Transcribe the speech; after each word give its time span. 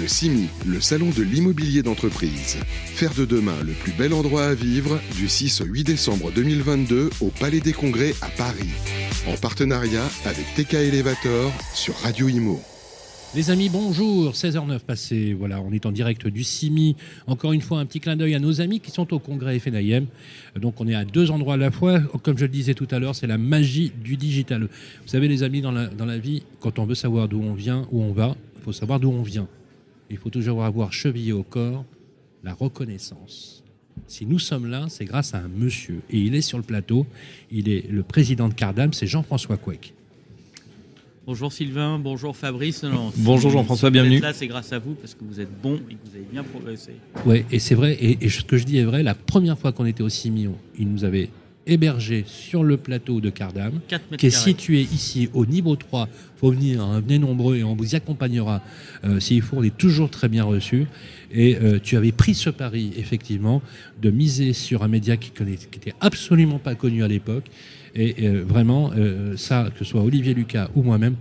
Le 0.00 0.08
CIMI, 0.08 0.48
le 0.66 0.80
salon 0.80 1.10
de 1.16 1.22
l'immobilier 1.22 1.82
d'entreprise. 1.82 2.56
Faire 2.86 3.14
de 3.14 3.24
demain 3.24 3.54
le 3.64 3.72
plus 3.72 3.92
bel 3.92 4.12
endroit 4.12 4.46
à 4.46 4.54
vivre 4.54 4.98
du 5.16 5.28
6 5.28 5.60
au 5.60 5.66
8 5.66 5.84
décembre 5.84 6.32
2022 6.32 7.10
au 7.20 7.28
Palais 7.28 7.60
des 7.60 7.72
Congrès 7.72 8.12
à 8.20 8.26
Paris. 8.26 8.70
En 9.28 9.36
partenariat 9.36 10.04
avec 10.24 10.46
TK 10.56 10.74
Elevator 10.74 11.52
sur 11.74 11.94
Radio 11.98 12.28
Imo. 12.28 12.60
Les 13.36 13.50
amis, 13.50 13.68
bonjour. 13.68 14.32
16h09 14.32 14.80
passé. 14.80 15.32
Voilà, 15.32 15.60
on 15.60 15.72
est 15.72 15.86
en 15.86 15.92
direct 15.92 16.26
du 16.26 16.42
CIMI. 16.42 16.96
Encore 17.28 17.52
une 17.52 17.62
fois, 17.62 17.78
un 17.78 17.86
petit 17.86 18.00
clin 18.00 18.16
d'œil 18.16 18.34
à 18.34 18.40
nos 18.40 18.60
amis 18.60 18.80
qui 18.80 18.90
sont 18.90 19.14
au 19.14 19.20
congrès 19.20 19.60
FNIM. 19.60 20.06
Donc, 20.60 20.80
on 20.80 20.88
est 20.88 20.94
à 20.94 21.04
deux 21.04 21.30
endroits 21.30 21.54
à 21.54 21.58
la 21.58 21.70
fois. 21.70 22.00
Comme 22.22 22.36
je 22.36 22.46
le 22.46 22.50
disais 22.50 22.74
tout 22.74 22.88
à 22.90 22.98
l'heure, 22.98 23.14
c'est 23.14 23.28
la 23.28 23.38
magie 23.38 23.92
du 24.02 24.16
digital. 24.16 24.62
Vous 24.62 25.08
savez, 25.08 25.28
les 25.28 25.44
amis, 25.44 25.60
dans 25.60 25.72
la, 25.72 25.86
dans 25.86 26.06
la 26.06 26.18
vie, 26.18 26.42
quand 26.58 26.80
on 26.80 26.84
veut 26.84 26.96
savoir 26.96 27.28
d'où 27.28 27.40
on 27.40 27.54
vient, 27.54 27.86
où 27.92 28.02
on 28.02 28.12
va, 28.12 28.34
il 28.56 28.62
faut 28.64 28.72
savoir 28.72 28.98
d'où 28.98 29.10
on 29.10 29.22
vient. 29.22 29.46
Il 30.10 30.16
faut 30.18 30.30
toujours 30.30 30.64
avoir 30.64 30.92
chevillé 30.92 31.32
au 31.32 31.42
corps 31.42 31.84
la 32.42 32.52
reconnaissance. 32.52 33.64
Si 34.06 34.26
nous 34.26 34.38
sommes 34.38 34.66
là, 34.66 34.86
c'est 34.88 35.04
grâce 35.04 35.34
à 35.34 35.38
un 35.38 35.48
monsieur. 35.48 36.00
Et 36.10 36.18
il 36.18 36.34
est 36.34 36.42
sur 36.42 36.58
le 36.58 36.64
plateau. 36.64 37.06
Il 37.50 37.68
est 37.68 37.88
le 37.90 38.02
président 38.02 38.48
de 38.48 38.54
Cardam, 38.54 38.92
c'est 38.92 39.06
Jean-François 39.06 39.56
Couec. 39.56 39.94
Bonjour 41.26 41.50
Sylvain, 41.50 41.98
bonjour 41.98 42.36
Fabrice. 42.36 42.82
Non, 42.82 43.10
bonjour 43.16 43.50
Jean-François, 43.50 43.88
bienvenue. 43.88 44.20
Là, 44.20 44.34
c'est 44.34 44.46
grâce 44.46 44.74
à 44.74 44.78
vous 44.78 44.92
parce 44.92 45.14
que 45.14 45.24
vous 45.24 45.40
êtes 45.40 45.48
bon 45.62 45.80
et 45.88 45.94
que 45.94 46.00
vous 46.04 46.16
avez 46.16 46.26
bien 46.30 46.44
progressé. 46.44 46.92
Oui, 47.24 47.46
et 47.50 47.58
c'est 47.58 47.74
vrai, 47.74 47.96
et, 47.98 48.28
ce 48.28 48.42
que 48.42 48.58
je 48.58 48.64
dis 48.64 48.76
est 48.76 48.84
vrai, 48.84 49.02
la 49.02 49.14
première 49.14 49.58
fois 49.58 49.72
qu'on 49.72 49.86
était 49.86 50.02
au 50.02 50.10
Simion, 50.10 50.54
il 50.78 50.90
nous 50.90 51.02
avait 51.02 51.30
hébergé 51.66 52.24
sur 52.26 52.62
le 52.62 52.76
plateau 52.76 53.20
de 53.20 53.30
Cardam, 53.30 53.80
qui 54.18 54.26
est 54.26 54.30
situé 54.30 54.80
ici 54.80 55.28
au 55.32 55.46
niveau 55.46 55.76
3. 55.76 56.08
Il 56.10 56.40
faut 56.40 56.50
venir, 56.50 56.82
hein, 56.82 57.00
venez 57.00 57.18
nombreux 57.18 57.56
et 57.56 57.64
on 57.64 57.74
vous 57.74 57.94
y 57.94 57.96
accompagnera 57.96 58.62
euh, 59.04 59.20
s'il 59.20 59.42
faut. 59.42 59.56
On 59.56 59.62
est 59.62 59.76
toujours 59.76 60.10
très 60.10 60.28
bien 60.28 60.44
reçu. 60.44 60.86
Et 61.32 61.56
euh, 61.56 61.78
tu 61.82 61.96
avais 61.96 62.12
pris 62.12 62.34
ce 62.34 62.50
pari, 62.50 62.92
effectivement, 62.96 63.62
de 64.02 64.10
miser 64.10 64.52
sur 64.52 64.82
un 64.82 64.88
média 64.88 65.16
qui 65.16 65.32
n'était 65.42 65.94
absolument 66.00 66.58
pas 66.58 66.74
connu 66.74 67.02
à 67.02 67.08
l'époque 67.08 67.44
et 67.94 68.14
euh, 68.26 68.44
vraiment, 68.46 68.90
euh, 68.96 69.36
ça, 69.36 69.68
que 69.72 69.78
ce 69.78 69.84
soit 69.84 70.02
Olivier 70.02 70.34
Lucas 70.34 70.68
ou 70.74 70.82
moi-même, 70.82 71.14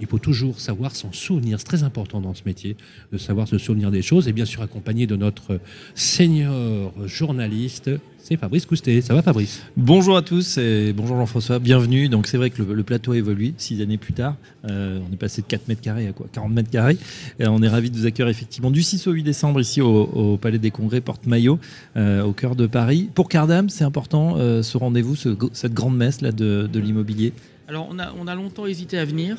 il 0.00 0.06
faut 0.06 0.18
toujours 0.18 0.60
savoir 0.60 0.94
s'en 0.94 1.12
souvenir. 1.12 1.58
C'est 1.58 1.66
très 1.66 1.82
important 1.82 2.20
dans 2.20 2.34
ce 2.34 2.42
métier 2.46 2.76
de 3.12 3.18
savoir 3.18 3.48
se 3.48 3.58
souvenir 3.58 3.90
des 3.90 4.02
choses 4.02 4.28
et 4.28 4.32
bien 4.32 4.44
sûr 4.44 4.62
accompagné 4.62 5.06
de 5.06 5.16
notre 5.16 5.60
senior 5.94 6.92
journaliste, 7.06 7.90
c'est 8.22 8.36
Fabrice 8.36 8.66
Coustet. 8.66 9.00
Ça 9.00 9.14
va 9.14 9.22
Fabrice? 9.22 9.62
Bonjour 9.76 10.16
à 10.16 10.22
tous 10.22 10.56
et 10.56 10.92
bonjour 10.92 11.16
Jean-François, 11.16 11.58
bienvenue. 11.58 12.08
Donc 12.08 12.28
c'est 12.28 12.36
vrai 12.36 12.50
que 12.50 12.62
le, 12.62 12.82
plateau 12.84 13.12
a 13.12 13.16
évolué 13.16 13.52
six 13.56 13.82
années 13.82 13.98
plus 13.98 14.12
tard. 14.12 14.36
Euh, 14.70 15.00
on 15.08 15.12
est 15.12 15.16
passé 15.16 15.42
de 15.42 15.46
4 15.48 15.66
mètres 15.66 15.80
carrés 15.80 16.06
à 16.06 16.12
quoi? 16.12 16.26
40 16.32 16.52
mètres 16.52 16.70
carrés. 16.70 16.98
Et 17.40 17.48
on 17.48 17.60
est 17.62 17.68
ravis 17.68 17.90
de 17.90 17.96
vous 17.96 18.06
accueillir 18.06 18.28
effectivement 18.28 18.70
du 18.70 18.84
6 18.84 19.08
au 19.08 19.10
8 19.10 19.24
décembre 19.24 19.60
ici 19.60 19.80
au, 19.80 20.38
Palais 20.40 20.58
des 20.58 20.70
Congrès 20.70 21.00
Porte-Maillot, 21.00 21.58
euh, 21.96 22.22
au 22.22 22.32
cœur 22.32 22.54
de 22.54 22.68
Paris. 22.68 23.10
Pour 23.12 23.28
Cardam, 23.28 23.68
c'est 23.68 23.84
important 23.84 24.36
euh, 24.36 24.62
ce 24.62 24.78
rendez-vous, 24.78 25.16
cette 25.16 25.74
grande 25.74 25.96
messe 25.96 26.20
là 26.20 26.30
de, 26.30 26.68
l'immobilier? 26.72 27.32
Alors 27.66 27.88
on 27.90 27.98
a, 27.98 28.12
on 28.20 28.28
a 28.28 28.36
longtemps 28.36 28.66
hésité 28.66 28.98
à 28.98 29.04
venir 29.04 29.38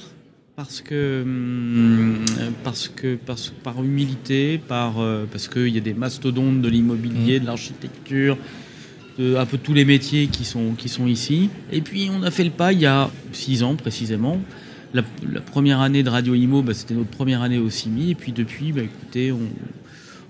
parce 0.55 0.81
que, 0.81 1.23
hum, 1.23 2.25
parce 2.63 2.87
que, 2.87 3.17
par 3.63 3.83
humilité, 3.83 4.59
par, 4.59 4.95
parce 5.31 5.47
qu'il 5.47 5.69
y 5.69 5.77
a 5.77 5.81
des 5.81 5.93
mastodontes 5.93 6.61
de 6.61 6.69
l'immobilier, 6.69 7.39
mmh. 7.39 7.41
de 7.41 7.47
l'architecture, 7.47 8.37
de 9.17 9.35
un 9.35 9.45
peu 9.45 9.57
tous 9.57 9.73
les 9.73 9.85
métiers 9.85 10.27
qui 10.27 10.45
sont, 10.45 10.73
qui 10.77 10.89
sont 10.89 11.07
ici. 11.07 11.49
Et 11.71 11.81
puis 11.81 12.09
on 12.11 12.23
a 12.23 12.31
fait 12.31 12.43
le 12.43 12.49
pas 12.49 12.73
il 12.73 12.79
y 12.79 12.85
a 12.85 13.09
six 13.31 13.63
ans 13.63 13.75
précisément. 13.75 14.39
La, 14.93 15.01
première 15.41 15.79
année 15.81 16.03
de 16.03 16.09
Radio 16.09 16.35
Imo, 16.35 16.61
bah, 16.61 16.73
c'était 16.75 16.93
notre 16.93 17.09
première 17.09 17.41
année 17.41 17.57
au 17.57 17.69
CIMI. 17.69 18.11
Et 18.11 18.15
puis 18.15 18.31
depuis, 18.31 18.71
bah, 18.71 18.81
écoutez, 18.83 19.31
on, 19.31 19.39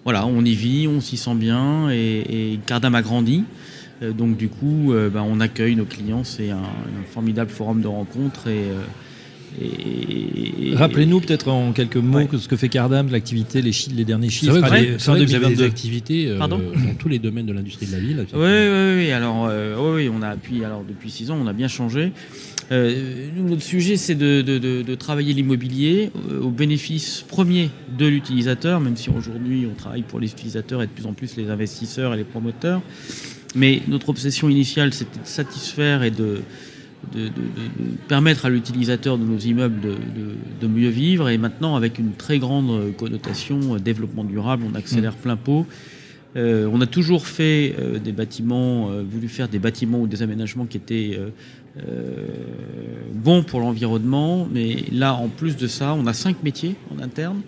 voilà, 0.06 0.26
on 0.26 0.44
y 0.44 0.54
vit, 0.54 0.88
on 0.88 1.02
s'y 1.02 1.18
sent 1.18 1.36
bien 1.36 1.90
et, 1.90 2.60
Cardam 2.66 2.96
a 2.96 3.02
grandi. 3.02 3.44
Euh, 4.02 4.14
donc 4.14 4.38
du 4.38 4.48
coup, 4.48 4.94
euh, 4.94 5.10
bah, 5.10 5.24
on 5.26 5.40
accueille 5.42 5.76
nos 5.76 5.86
clients. 5.86 6.24
C'est 6.24 6.52
un, 6.52 6.64
formidable 7.12 7.52
forum 7.52 7.82
de 7.82 7.88
rencontres 7.88 8.48
et 8.48 8.64
euh, 9.62 10.76
Rappelez-nous 10.76 11.22
peut-être 11.22 11.50
en 11.50 11.72
quelques 11.72 11.98
mots 11.98 12.28
ce 12.38 12.48
que 12.48 12.56
fait 12.56 12.70
Cardam, 12.70 13.10
l'activité, 13.12 13.62
les, 13.62 13.72
les 13.96 14.06
derniers 14.06 14.30
chiffres. 14.30 14.54
C'est 14.54 14.60
vrai, 14.60 14.98
vous 14.98 15.36
avez 15.36 15.56
des 15.56 15.64
activités 15.64 16.28
euh, 16.30 16.48
dans 16.48 16.60
tous 17.00 17.10
les 17.10 17.20
domaines 17.20 17.46
de 17.46 17.54
l'industrie 17.54 17.86
de 17.86 17.92
la 17.92 18.00
ville. 18.00 18.26
Oui, 18.34 18.40
oui, 18.40 19.06
oui. 19.06 19.12
Alors, 19.12 19.48
euh, 19.50 19.96
oui, 19.96 20.10
on 20.14 20.22
a 20.22 20.30
appuyé. 20.30 20.66
Alors, 20.66 20.84
depuis 20.88 21.12
six 21.12 21.32
ans, 21.32 21.38
on 21.42 21.48
a 21.48 21.54
bien 21.54 21.68
changé. 21.68 22.12
Euh, 22.72 23.30
notre 23.36 23.62
sujet, 23.62 23.98
c'est 23.98 24.16
de, 24.16 24.42
de, 24.42 24.96
travailler 24.96 25.34
l'immobilier 25.34 26.12
au 26.42 26.50
bénéfice 26.50 27.26
premier 27.28 27.70
de 27.98 28.06
l'utilisateur, 28.06 28.80
même 28.80 28.96
si 28.96 29.10
aujourd'hui 29.10 29.68
on 29.70 29.76
travaille 29.76 30.04
pour 30.04 30.20
les 30.20 30.32
utilisateurs 30.32 30.82
et 30.82 30.88
de 30.88 30.92
plus 30.92 31.06
en 31.06 31.14
plus 31.14 31.36
les 31.36 31.50
investisseurs 31.50 32.14
et 32.14 32.18
les 32.18 32.24
promoteurs. 32.24 32.82
Mais 33.56 33.82
notre 33.88 34.10
obsession 34.10 34.50
initiale, 34.50 34.94
c'était 34.94 35.20
de 35.20 35.28
satisfaire 35.28 36.04
et 36.04 36.12
de, 36.12 36.42
de, 37.14 37.30
permettre 38.08 38.46
à 38.46 38.50
l'utilisateur 38.50 39.18
de 39.18 39.24
nos 39.24 39.38
immeubles 39.38 39.80
de, 40.62 40.68
mieux 40.68 40.90
vivre. 40.90 41.30
Et 41.30 41.38
maintenant, 41.38 41.76
avec 41.76 42.00
une 42.00 42.14
très 42.14 42.40
grande 42.40 42.96
connotation 42.96 43.76
euh, 43.76 43.80
développement 43.80 44.24
durable, 44.24 44.64
on 44.72 44.76
accélère 44.76 45.14
mm. 45.14 45.22
plein 45.22 45.36
pot. 45.36 45.66
Euh, 46.36 46.68
on 46.72 46.82
a 46.82 46.88
toujours 46.88 47.28
fait 47.28 47.76
euh, 47.80 48.00
des 48.00 48.12
bâtiments, 48.12 48.90
voulu 49.04 49.28
faire 49.28 49.48
des 49.48 49.60
bâtiments 49.60 50.02
ou 50.02 50.08
des 50.08 50.24
aménagements 50.24 50.66
qui 50.66 50.78
étaient 50.78 51.20
bons 53.14 53.44
pour 53.44 53.60
l'environnement. 53.60 54.48
Mais 54.52 54.86
là, 54.92 55.14
en 55.14 55.28
plus 55.28 55.58
de 55.58 55.68
ça, 55.68 55.94
on 55.94 56.08
a 56.08 56.14
cinq 56.14 56.44
métiers 56.44 56.76
en 56.96 57.02
interne 57.02 57.42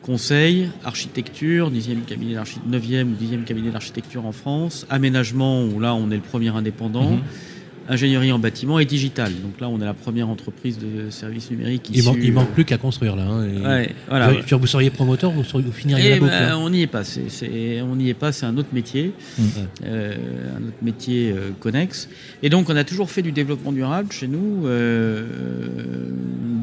conseil, 0.00 0.70
architecture, 0.84 1.70
10e 1.70 2.04
cabinet 2.06 2.34
9e 2.34 3.04
ou 3.04 3.22
10e 3.22 3.44
cabinet 3.44 3.70
d'architecture 3.70 4.24
en 4.24 4.32
France, 4.32 4.86
aménagement, 4.88 5.64
où 5.64 5.80
là 5.80 5.94
on 5.94 6.10
est 6.10 6.16
le 6.16 6.22
premier 6.22 6.48
indépendant, 6.48 7.12
mm-hmm 7.12 7.57
ingénierie 7.88 8.32
en 8.32 8.38
bâtiment 8.38 8.78
et 8.78 8.84
digital. 8.84 9.32
Donc 9.42 9.60
là, 9.60 9.68
on 9.68 9.80
est 9.80 9.84
la 9.84 9.94
première 9.94 10.28
entreprise 10.28 10.78
de 10.78 11.10
services 11.10 11.50
numériques. 11.50 11.90
Il, 11.92 12.04
manque, 12.04 12.22
manque 12.32 12.50
plus 12.50 12.64
qu'à 12.64 12.78
construire 12.78 13.16
là. 13.16 13.24
Hein, 13.24 13.86
voilà, 14.08 14.32
vous, 14.32 14.66
seriez 14.66 14.90
promoteur, 14.90 15.30
vous, 15.30 15.44
seriez, 15.44 15.64
vous 15.64 15.72
finiriez 15.72 16.18
la 16.18 16.20
ben, 16.20 16.56
On 16.56 16.70
n'y 16.70 16.82
est 16.82 16.86
pas. 16.86 17.02
on 17.02 17.96
n'y 17.96 18.08
est 18.08 18.14
pas. 18.14 18.32
C'est 18.32 18.46
un 18.46 18.56
autre 18.56 18.68
métier, 18.72 19.12
mmh. 19.38 19.42
euh, 19.84 20.16
un 20.56 20.68
autre 20.68 20.82
métier 20.82 21.32
euh, 21.32 21.50
connexe. 21.58 22.08
Et 22.42 22.50
donc, 22.50 22.68
on 22.68 22.76
a 22.76 22.84
toujours 22.84 23.10
fait 23.10 23.22
du 23.22 23.32
développement 23.32 23.72
durable 23.72 24.12
chez 24.12 24.28
nous 24.28 24.66
euh, 24.66 25.24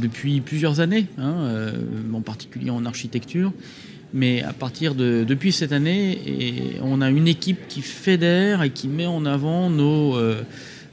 depuis 0.02 0.42
plusieurs 0.42 0.80
années, 0.80 1.07
hein, 1.18 1.72
en 2.13 2.22
particulier 2.22 2.69
en 2.69 2.86
architecture. 2.86 3.52
Mais 4.16 4.42
à 4.44 4.53
partir 4.53 4.96
de 4.96 5.25
depuis 5.28 5.52
cette 5.52 5.74
année, 5.74 6.18
et 6.25 6.80
on 6.81 7.02
a 7.02 7.09
une 7.09 7.28
équipe 7.28 7.68
qui 7.68 7.81
fédère 7.81 8.63
et 8.63 8.69
qui 8.69 8.88
met 8.88 9.06
en 9.06 9.25
avant 9.25 9.69
nos 9.69 10.16
euh, 10.16 10.42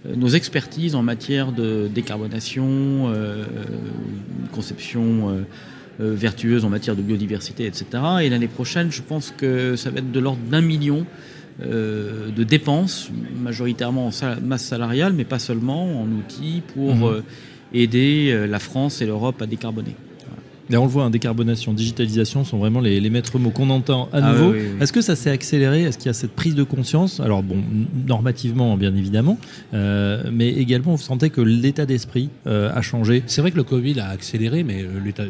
nos 0.04 0.28
expertises 0.28 0.94
en 0.94 1.02
matière 1.02 1.52
de 1.52 1.88
décarbonation, 1.92 2.66
euh, 3.08 3.44
conception 4.52 5.28
euh, 6.00 6.14
vertueuse 6.14 6.64
en 6.64 6.70
matière 6.70 6.96
de 6.96 7.02
biodiversité, 7.02 7.66
etc. 7.66 7.86
Et 8.22 8.28
l'année 8.28 8.48
prochaine, 8.48 8.90
je 8.90 9.02
pense 9.02 9.32
que 9.36 9.76
ça 9.76 9.90
va 9.90 9.98
être 9.98 10.10
de 10.10 10.20
l'ordre 10.20 10.42
d'un 10.50 10.62
million 10.62 11.06
de 11.60 12.42
dépenses, 12.44 13.10
majoritairement 13.38 14.08
en 14.08 14.10
masse 14.42 14.64
salariale, 14.64 15.12
mais 15.12 15.24
pas 15.24 15.38
seulement, 15.38 16.00
en 16.00 16.06
outils 16.06 16.62
pour 16.74 16.96
mmh. 16.96 17.22
aider 17.74 18.46
la 18.48 18.58
France 18.58 19.02
et 19.02 19.06
l'Europe 19.06 19.40
à 19.42 19.46
décarboner 19.46 19.94
on 20.70 20.84
le 20.84 20.90
voit, 20.90 21.04
hein, 21.04 21.10
décarbonation, 21.10 21.72
digitalisation 21.72 22.44
sont 22.44 22.58
vraiment 22.58 22.80
les, 22.80 23.10
maîtres 23.10 23.38
mots 23.38 23.50
qu'on 23.50 23.70
entend 23.70 24.08
à 24.12 24.18
ah 24.18 24.32
nouveau. 24.32 24.54
Est-ce 24.80 24.92
que 24.92 25.00
ça 25.00 25.16
s'est 25.16 25.30
accéléré? 25.30 25.82
Est-ce 25.82 25.98
qu'il 25.98 26.06
y 26.06 26.10
a 26.10 26.14
cette 26.14 26.32
prise 26.32 26.54
de 26.54 26.62
conscience? 26.62 27.20
Alors 27.20 27.42
bon, 27.42 27.56
normativement, 28.06 28.76
bien 28.76 28.94
évidemment, 28.94 29.38
euh, 29.74 30.22
mais 30.32 30.48
également, 30.48 30.94
vous 30.94 31.02
sentez 31.02 31.30
que 31.30 31.40
l'état 31.40 31.86
d'esprit 31.86 32.30
euh, 32.46 32.70
a 32.72 32.82
changé 32.82 33.22
C'est 33.26 33.40
vrai 33.40 33.50
que 33.50 33.56
le 33.56 33.64
Covid 33.64 34.00
a 34.00 34.08
accéléré, 34.08 34.62
mais 34.62 34.82
euh, 34.82 35.00
l'état... 35.04 35.24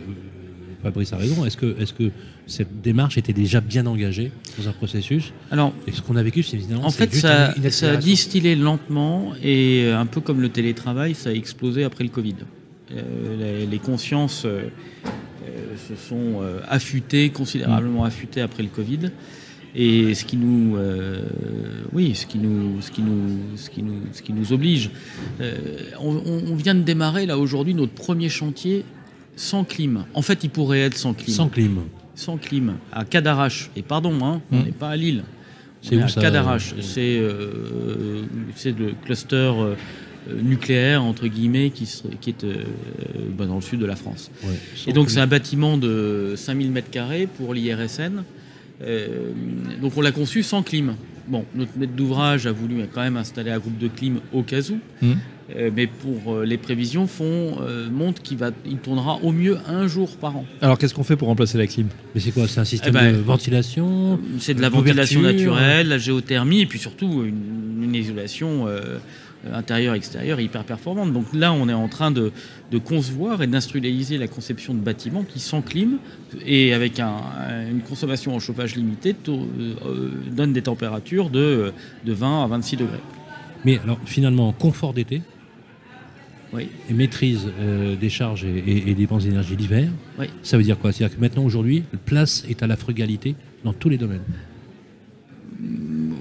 Fabrice 0.83 1.13
a 1.13 1.17
raison. 1.17 1.45
Est-ce 1.45 1.57
que, 1.57 1.81
est 1.81 1.97
que 1.97 2.11
cette 2.49 2.83
démarche 2.83 3.17
était 3.17 3.33
déjà 3.33 3.61
bien 3.61 3.87
engagée 3.87 4.33
dans 4.59 4.69
un 4.69 4.73
processus? 4.73 5.33
Alors, 5.53 5.73
et 5.87 5.93
ce 5.93 6.03
qu'on 6.03 6.17
a 6.17 6.23
vécu, 6.25 6.43
c'est 6.43 6.57
évidemment. 6.57 6.85
En 6.85 6.91
fait, 6.91 7.15
ça, 7.15 7.55
ça, 7.71 7.93
a 7.93 7.97
distillé 7.97 8.57
lentement 8.57 9.33
et 9.45 9.89
un 9.93 10.07
peu 10.07 10.21
comme 10.21 10.41
le 10.41 10.49
télétravail, 10.49 11.15
ça 11.15 11.31
a 11.31 11.33
explosé 11.33 11.85
après 11.85 12.03
le 12.03 12.11
Covid. 12.11 12.35
les, 13.71 13.79
consciences 13.79 14.43
euh, 14.45 14.65
se 15.77 15.95
sont 15.97 16.41
euh, 16.43 16.61
affûtés, 16.69 17.31
considérablement 17.31 18.05
affûtés 18.05 18.41
après 18.41 18.63
le 18.63 18.69
Covid. 18.69 19.11
Et 19.75 20.15
ce 20.15 20.25
qui 20.25 20.37
nous, 20.37 20.77
euh, 20.77 21.23
oui, 21.93 22.15
ce 22.15 22.27
qui 22.27 22.39
nous, 22.39 22.81
ce 22.83 22.91
qui 22.91 23.01
nous, 23.01 23.57
ce 23.57 23.71
qui 23.71 23.83
nous, 23.83 24.01
ce 24.13 24.21
qui 24.21 24.33
nous 24.33 24.53
oblige. 24.53 24.91
on, 25.99 26.55
vient 26.55 26.75
de 26.75 26.83
démarrer 26.83 27.25
là 27.25 27.39
aujourd'hui 27.39 27.75
notre 27.75 27.95
premier 27.95 28.29
chantier 28.29 28.85
sans 29.35 29.65
clim. 29.65 30.05
En 30.13 30.21
fait, 30.21 30.45
il 30.45 30.51
pourrait 30.51 30.81
être 30.81 30.99
sans 30.99 31.15
clim. 31.15 31.35
Sans 31.35 31.49
clim. 31.49 31.79
Sans 32.15 32.37
clim. 32.37 32.75
À 32.93 33.07
Cadarache. 33.07 33.71
Et 33.75 33.83
pardon, 33.83 34.19
hein, 34.23 34.43
on 34.51 34.59
hmm. 34.59 34.65
n'est 34.65 34.73
pas 34.73 34.91
à 34.91 34.97
Lille. 34.97 35.25
C'est 35.81 36.01
à 36.01 36.07
Cadarache. 36.07 36.75
C'est, 36.83 37.21
c'est 38.55 38.79
le 38.79 38.93
cluster 39.05 39.51
nucléaire, 40.43 41.03
entre 41.03 41.27
guillemets, 41.27 41.71
qui, 41.71 41.89
qui 42.21 42.31
est 42.31 42.47
bah, 43.37 43.47
dans 43.47 43.57
le 43.57 43.61
sud 43.61 43.81
de 43.81 43.87
la 43.87 43.97
France. 43.97 44.31
et 44.87 44.93
donc 44.93 45.11
c'est 45.11 45.21
un 45.21 45.27
bâtiment 45.27 45.79
de 45.79 46.35
5000 46.37 46.73
m2 46.73 47.27
pour 47.27 47.55
l'IRSN. 47.55 48.23
donc 49.81 49.97
on 49.97 50.01
l'a 50.01 50.13
conçu 50.13 50.43
sans 50.43 50.63
clim. 50.63 50.95
Bon, 51.29 51.45
notre 51.55 51.79
maître 51.79 51.93
d'ouvrage 51.93 52.47
a 52.47 52.53
voulu 52.53 52.85
quand 52.93 53.01
même 53.01 53.17
installer 53.17 53.53
un 53.53 53.59
groupe 53.59 53.79
de 53.79 53.89
clim 53.89 54.21
au 54.33 54.43
cas 54.43 54.61
où. 54.71 54.79
Mmh. 55.05 55.13
Euh, 55.57 55.71
mais 55.75 55.87
pour 55.87 56.35
euh, 56.35 56.45
les 56.45 56.57
prévisions 56.57 57.07
font, 57.07 57.59
euh, 57.61 57.89
montrent 57.91 58.23
qu'il 58.23 58.39
va, 58.39 58.51
il 58.65 58.79
tournera 58.79 59.17
au 59.23 59.33
mieux 59.33 59.59
un 59.67 59.87
jour 59.87 60.17
par 60.17 60.37
an. 60.37 60.45
Alors 60.61 60.79
qu'est-ce 60.79 60.95
qu'on 60.95 61.05
fait 61.05 61.17
pour 61.17 61.29
remplacer 61.29 61.59
la 61.59 61.67
clim? 61.67 61.89
Mais 62.15 62.21
c'est 62.21 62.31
quoi? 62.31 62.47
C'est 62.49 62.61
un 62.61 62.65
système 62.65 62.95
eh 62.97 63.01
ben, 63.01 63.13
de 63.13 63.19
ventilation? 63.19 64.19
C'est 64.39 64.55
de 64.55 64.63
la 64.63 64.69
ventilation 64.69 65.21
naturelle, 65.21 65.89
la 65.89 65.99
géothermie 65.99 66.63
et 66.63 66.67
puis 66.67 66.79
surtout 66.79 67.25
une, 67.25 67.95
isolation 67.95 68.67
intérieure-extérieure 69.53 70.41
hyper 70.41 70.65
performante. 70.65 71.13
Donc 71.13 71.27
là, 71.33 71.53
on 71.53 71.69
est 71.69 71.75
en 71.75 71.89
train 71.89 72.11
de, 72.11 72.33
concevoir 72.85 73.43
et 73.43 73.47
d'industrialiser 73.47 74.19
la 74.19 74.29
conception 74.29 74.75
de 74.75 74.81
bâtiments 74.81 75.25
qui, 75.25 75.41
sans 75.41 75.63
clim 75.63 75.99
et 76.45 76.73
avec 76.73 77.01
une 77.01 77.83
consommation 77.89 78.35
en 78.35 78.41
chauffage 78.41 78.77
limitée, 78.77 79.15
donnent 80.31 80.53
des 80.53 80.63
températures 80.63 81.31
de, 81.31 81.73
de 82.05 82.13
20 82.13 82.45
à 82.45 82.47
26 82.47 82.77
degrés. 82.77 83.01
Mais 83.65 83.79
alors 83.79 83.99
finalement, 84.05 84.53
confort 84.53 84.93
d'été, 84.93 85.23
et 86.61 86.93
maîtrise 86.93 87.49
euh, 87.61 87.97
des 87.97 88.11
charges 88.11 88.45
et, 88.45 88.95
dépenses 88.95 89.25
d'énergie 89.25 89.57
l'hiver, 89.57 89.91
ça 90.43 90.57
veut 90.57 90.63
dire 90.63 90.79
quoi? 90.79 90.93
C'est-à-dire 90.93 91.17
que 91.17 91.21
maintenant, 91.21 91.45
aujourd'hui, 91.45 91.85
place 92.05 92.45
est 92.49 92.63
à 92.63 92.67
la 92.67 92.77
frugalité 92.77 93.35
dans 93.65 93.73
tous 93.73 93.89
les 93.89 93.99
domaines. 93.99 94.23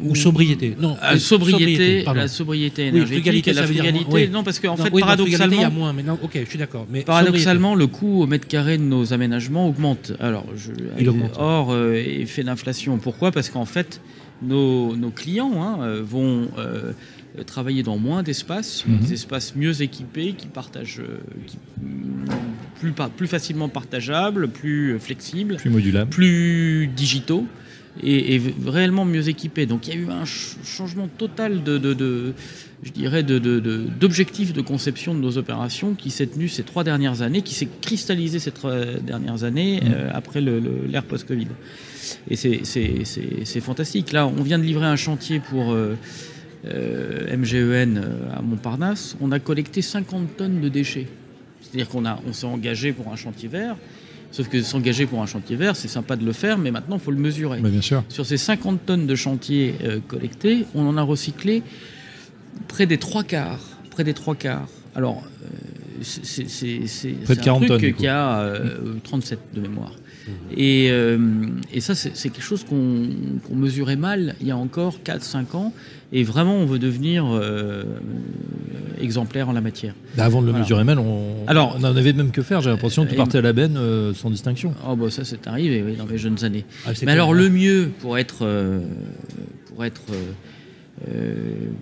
Ou 0.04 0.16
sobriété 0.16 0.76
Non, 0.80 0.98
euh, 1.04 1.18
sobriété, 1.18 2.04
la 2.04 2.28
sobriété 2.28 2.88
énergétique 2.88 3.46
la 3.48 3.64
frugalité. 3.64 4.28
Non, 4.28 4.44
parce 4.44 4.60
qu'en 4.60 4.78
fait, 4.78 4.90
paradoxalement, 4.90 5.56
il 5.56 5.62
y 5.62 5.64
a 5.64 5.70
moins. 5.70 5.94
Mais 5.94 6.04
non, 6.04 6.18
ok, 6.22 6.40
je 6.44 6.50
suis 6.50 6.60
d'accord. 6.60 6.88
Mais 6.90 7.02
paradoxalement, 7.02 7.76
le 7.76 7.88
coût 7.88 8.22
au 8.22 8.28
mètre 8.28 8.48
carré 8.48 8.78
de 8.78 8.84
nos 8.84 9.14
aménagements 9.14 9.68
augmente. 9.68 10.14
Alors, 10.20 10.46
je, 10.56 10.72
il 11.00 11.10
augmente. 11.10 11.38
Euh, 11.40 11.94
effet 11.94 12.44
d'inflation. 12.44 12.98
Pourquoi? 12.98 13.32
Parce 13.32 13.50
qu'en 13.50 13.66
fait, 13.66 14.02
nos, 14.42 14.96
clients 15.16 15.62
hein, 15.62 16.02
vont 16.02 16.50
euh, 17.40 17.44
travailler 17.44 17.82
dans 17.82 17.98
moins 17.98 18.24
d'espaces, 18.24 18.86
mhm. 18.86 19.00
des 19.00 19.14
espaces 19.14 19.56
mieux 19.56 19.82
équipés, 19.82 20.34
qui 20.34 20.48
partagent, 20.48 21.00
euh, 21.00 21.22
plus, 22.80 22.92
plus 23.16 23.28
facilement 23.28 23.70
partageables, 23.70 24.50
plus 24.50 25.00
flexibles, 25.00 25.56
plus 25.56 25.70
modulables, 25.70 26.10
plus 26.10 26.90
digitaux. 26.94 27.46
Et, 28.04 28.42
réellement 28.66 29.06
mieux 29.06 29.28
équipés. 29.28 29.66
Donc 29.66 29.88
il 29.88 29.94
y 29.94 29.98
a 29.98 30.00
eu 30.00 30.10
un 30.10 30.26
changement 30.26 31.08
total 31.18 31.64
de, 31.64 31.78
de, 31.78 32.34
je 32.84 32.92
dirais, 32.92 33.24
d'objectif 33.24 34.54
de, 34.54 34.62
conception 34.62 35.14
de 35.14 35.20
nos 35.20 35.38
opérations 35.38 35.94
qui 35.94 36.10
s'est 36.10 36.28
tenu 36.28 36.48
ces 36.48 36.64
trois 36.64 36.84
dernières 36.84 37.22
années, 37.22 37.42
qui 37.42 37.54
s'est 37.54 37.68
cristallisé 37.82 38.40
ces 38.40 38.52
trois 38.52 38.86
dernières 39.02 39.44
années 39.44 39.82
mhm. 39.82 39.92
euh, 39.94 40.10
après 40.14 40.42
l'ère 40.42 41.04
post-Covid. 41.04 41.48
Et 42.30 42.36
c'est 42.36 43.62
fantastique. 43.62 44.12
Là, 44.12 44.28
on 44.28 44.42
vient 44.42 44.60
de 44.60 44.64
livrer 44.64 44.88
un 44.88 44.96
chantier 44.96 45.40
pour 45.40 45.76
euh, 46.66 47.36
MGEN 47.36 47.98
euh, 47.98 48.38
à 48.38 48.42
Montparnasse, 48.44 49.18
on 49.20 49.32
a 49.32 49.40
collecté 49.40 49.82
50 49.82 50.38
tonnes 50.38 50.62
de 50.62 50.70
déchets. 50.70 51.08
C'est-à-dire 51.62 51.90
qu'on 51.90 52.04
on 52.06 52.34
s'est 52.34 52.46
engagé 52.46 52.94
pour 52.94 53.12
un 53.12 53.16
chantier 53.16 53.50
vert. 53.50 53.78
Sauf 54.32 54.48
que 54.48 54.62
s'engager 54.62 55.06
pour 55.06 55.22
un 55.22 55.26
chantier 55.26 55.56
vert, 55.56 55.76
c'est 55.76 55.88
sympa 55.88 56.16
de 56.16 56.26
le 56.26 56.34
faire, 56.34 56.58
mais 56.58 56.72
maintenant, 56.72 56.98
il 56.98 57.02
faut 57.02 57.12
le 57.12 57.18
mesurer. 57.18 57.60
bien 57.60 57.82
sûr. 57.82 58.04
Sur 58.10 58.26
ces 58.26 58.38
50 58.38 58.86
tonnes 58.86 59.08
de 59.08 59.16
chantier 59.16 59.76
euh, 59.84 60.00
collectés, 60.08 60.66
on 60.74 60.88
en 60.88 60.98
a 60.98 61.02
recyclé 61.02 61.64
près 62.68 62.86
des 62.86 62.98
trois 62.98 63.24
quarts. 63.24 63.60
Près 63.90 64.04
des 64.04 64.14
trois 64.14 64.36
quarts. 64.36 64.68
Alors, 64.96 65.24
c'est 66.02 67.48
un 67.48 67.60
truc 67.60 67.96
qui 67.98 68.08
a 68.08 68.54
37 69.04 69.40
de 69.54 69.62
mémoire. 69.62 69.94
Et, 70.56 70.92
et, 71.74 71.82
ça, 71.82 71.96
c'est 71.96 72.30
quelque 72.30 72.42
chose 72.42 72.64
qu'on 72.64 73.10
mesurait 73.54 73.96
mal 73.98 74.36
il 74.40 74.48
y 74.48 74.52
a 74.52 74.58
encore 74.58 75.00
4-5 75.04 75.56
ans. 75.56 75.74
Et 76.14 76.24
vraiment, 76.24 76.56
on 76.56 76.66
veut 76.66 76.80
devenir 76.80 77.26
euh, 77.26 77.84
exemplaire 79.02 79.50
en 79.50 79.54
la 79.54 79.62
matière. 79.62 79.94
Bah, 80.16 80.26
avant 80.26 80.42
de 80.42 80.48
le 80.48 80.54
mesurer 80.54 80.84
mal, 80.84 81.00
on, 81.00 81.46
Alors, 81.48 81.78
on 81.80 81.84
en 81.84 81.96
avait 81.96 82.14
même 82.14 82.32
que 82.32 82.42
faire. 82.42 82.62
J'ai 82.62 82.70
l'impression 82.70 83.06
que 83.06 83.12
tu 83.12 83.16
partais 83.16 83.40
à 83.40 83.42
la 83.42 83.54
benne 83.54 83.78
euh, 83.78 84.14
sans 84.14 84.30
distinction. 84.30 84.74
Oh, 84.88 84.96
bah, 84.96 85.10
ça, 85.10 85.24
c'est 85.24 85.48
arrivé 85.48 85.84
oui, 85.84 85.96
dans 85.96 86.06
mes 86.06 86.18
jeunes 86.18 86.44
années. 86.44 86.66
Ah, 86.86 86.92
Mais 87.04 87.12
alors, 87.12 87.34
le 87.34 87.50
mieux 87.50 87.92
pour 88.00 88.18
être, 88.18 88.40
euh, 88.46 88.82
pour 89.68 89.84
être 89.86 90.02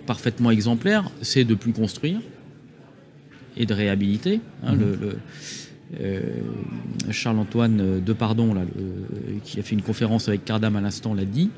parfaitement 0.06 0.50
exemplaire, 0.50 1.10
c'est 1.20 1.44
de 1.44 1.54
plus 1.54 1.72
construire 1.72 2.20
et 3.56 3.66
de 3.66 3.74
réhabiliter. 3.74 4.40
Hein, 4.64 4.74
le, 4.74 5.18
Charles-Antoine 7.10 8.00
Depardon, 8.00 8.54
là, 8.54 8.62
qui 9.44 9.58
a 9.58 9.62
fait 9.62 9.74
une 9.74 9.82
conférence 9.82 10.28
avec 10.28 10.44
Cardam 10.44 10.76
à 10.76 10.80
l'instant, 10.80 11.14
l'a 11.14 11.24
dit. 11.24 11.50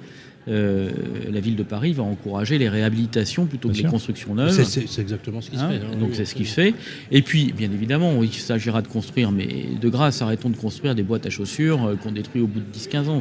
Euh, 0.48 0.90
la 1.30 1.38
ville 1.38 1.54
de 1.54 1.62
Paris 1.62 1.92
va 1.92 2.02
encourager 2.02 2.58
les 2.58 2.68
réhabilitations 2.68 3.46
plutôt 3.46 3.68
que 3.68 3.76
les 3.76 3.84
constructions 3.84 4.34
neuves. 4.34 4.50
C'est 4.64 5.00
exactement 5.00 5.40
ce 5.40 5.50
qui 5.50 5.56
se 5.56 5.62
hein, 5.62 5.70
fait. 5.70 5.76
Hein. 5.76 5.96
donc 5.98 6.10
c'est 6.14 6.24
ce 6.24 6.34
qui 6.34 6.44
se 6.44 6.54
fait. 6.54 6.74
Et 7.10 7.22
puis, 7.22 7.52
bien 7.52 7.70
évidemment, 7.70 8.22
il 8.22 8.32
s'agira 8.32 8.82
de 8.82 8.88
construire, 8.88 9.30
mais 9.30 9.66
de 9.80 9.88
grâce, 9.88 10.20
arrêtons 10.20 10.50
de 10.50 10.56
construire 10.56 10.94
des 10.94 11.04
boîtes 11.04 11.26
à 11.26 11.30
chaussures 11.30 11.84
euh, 11.84 11.94
qu'on 11.96 12.12
détruit 12.12 12.42
au 12.42 12.48
bout 12.48 12.60
de 12.60 12.78
10-15 12.78 13.08
ans. 13.08 13.20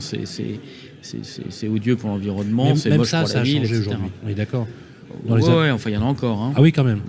C'est 1.01 1.67
odieux 1.67 1.95
pour 1.95 2.09
l'environnement, 2.09 2.75
c'est 2.75 2.97
moche 2.97 3.09
ça, 3.09 3.23
pour 3.23 3.35
la 3.35 3.43
ville, 3.43 3.63
etc. 3.65 3.91
On 4.25 4.27
est 4.27 4.33
d'accord. 4.35 4.67
Ouais, 5.27 5.71
enfin, 5.71 5.89
il 5.89 5.93
y 5.93 5.97
en 5.97 6.03
a 6.03 6.05
encore. 6.05 6.41
Hein. 6.41 6.53
Ah 6.55 6.61
oui, 6.61 6.71
quand 6.71 6.83
même. 6.83 7.01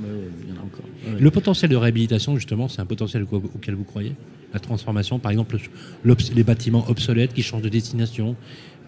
Le 1.19 1.31
potentiel 1.31 1.71
de 1.71 1.77
réhabilitation, 1.77 2.37
justement, 2.37 2.69
c'est 2.69 2.81
un 2.81 2.87
potentiel 2.87 3.25
auquel 3.31 3.75
vous 3.75 3.85
croyez? 3.85 4.13
La 4.53 4.61
transformation, 4.61 5.19
par 5.19 5.31
exemple, 5.31 5.57
les 6.05 6.45
bâtiments 6.45 6.85
obsolètes 6.89 7.33
qui 7.33 7.43
changent 7.43 7.63
de 7.63 7.69
destination, 7.71 8.37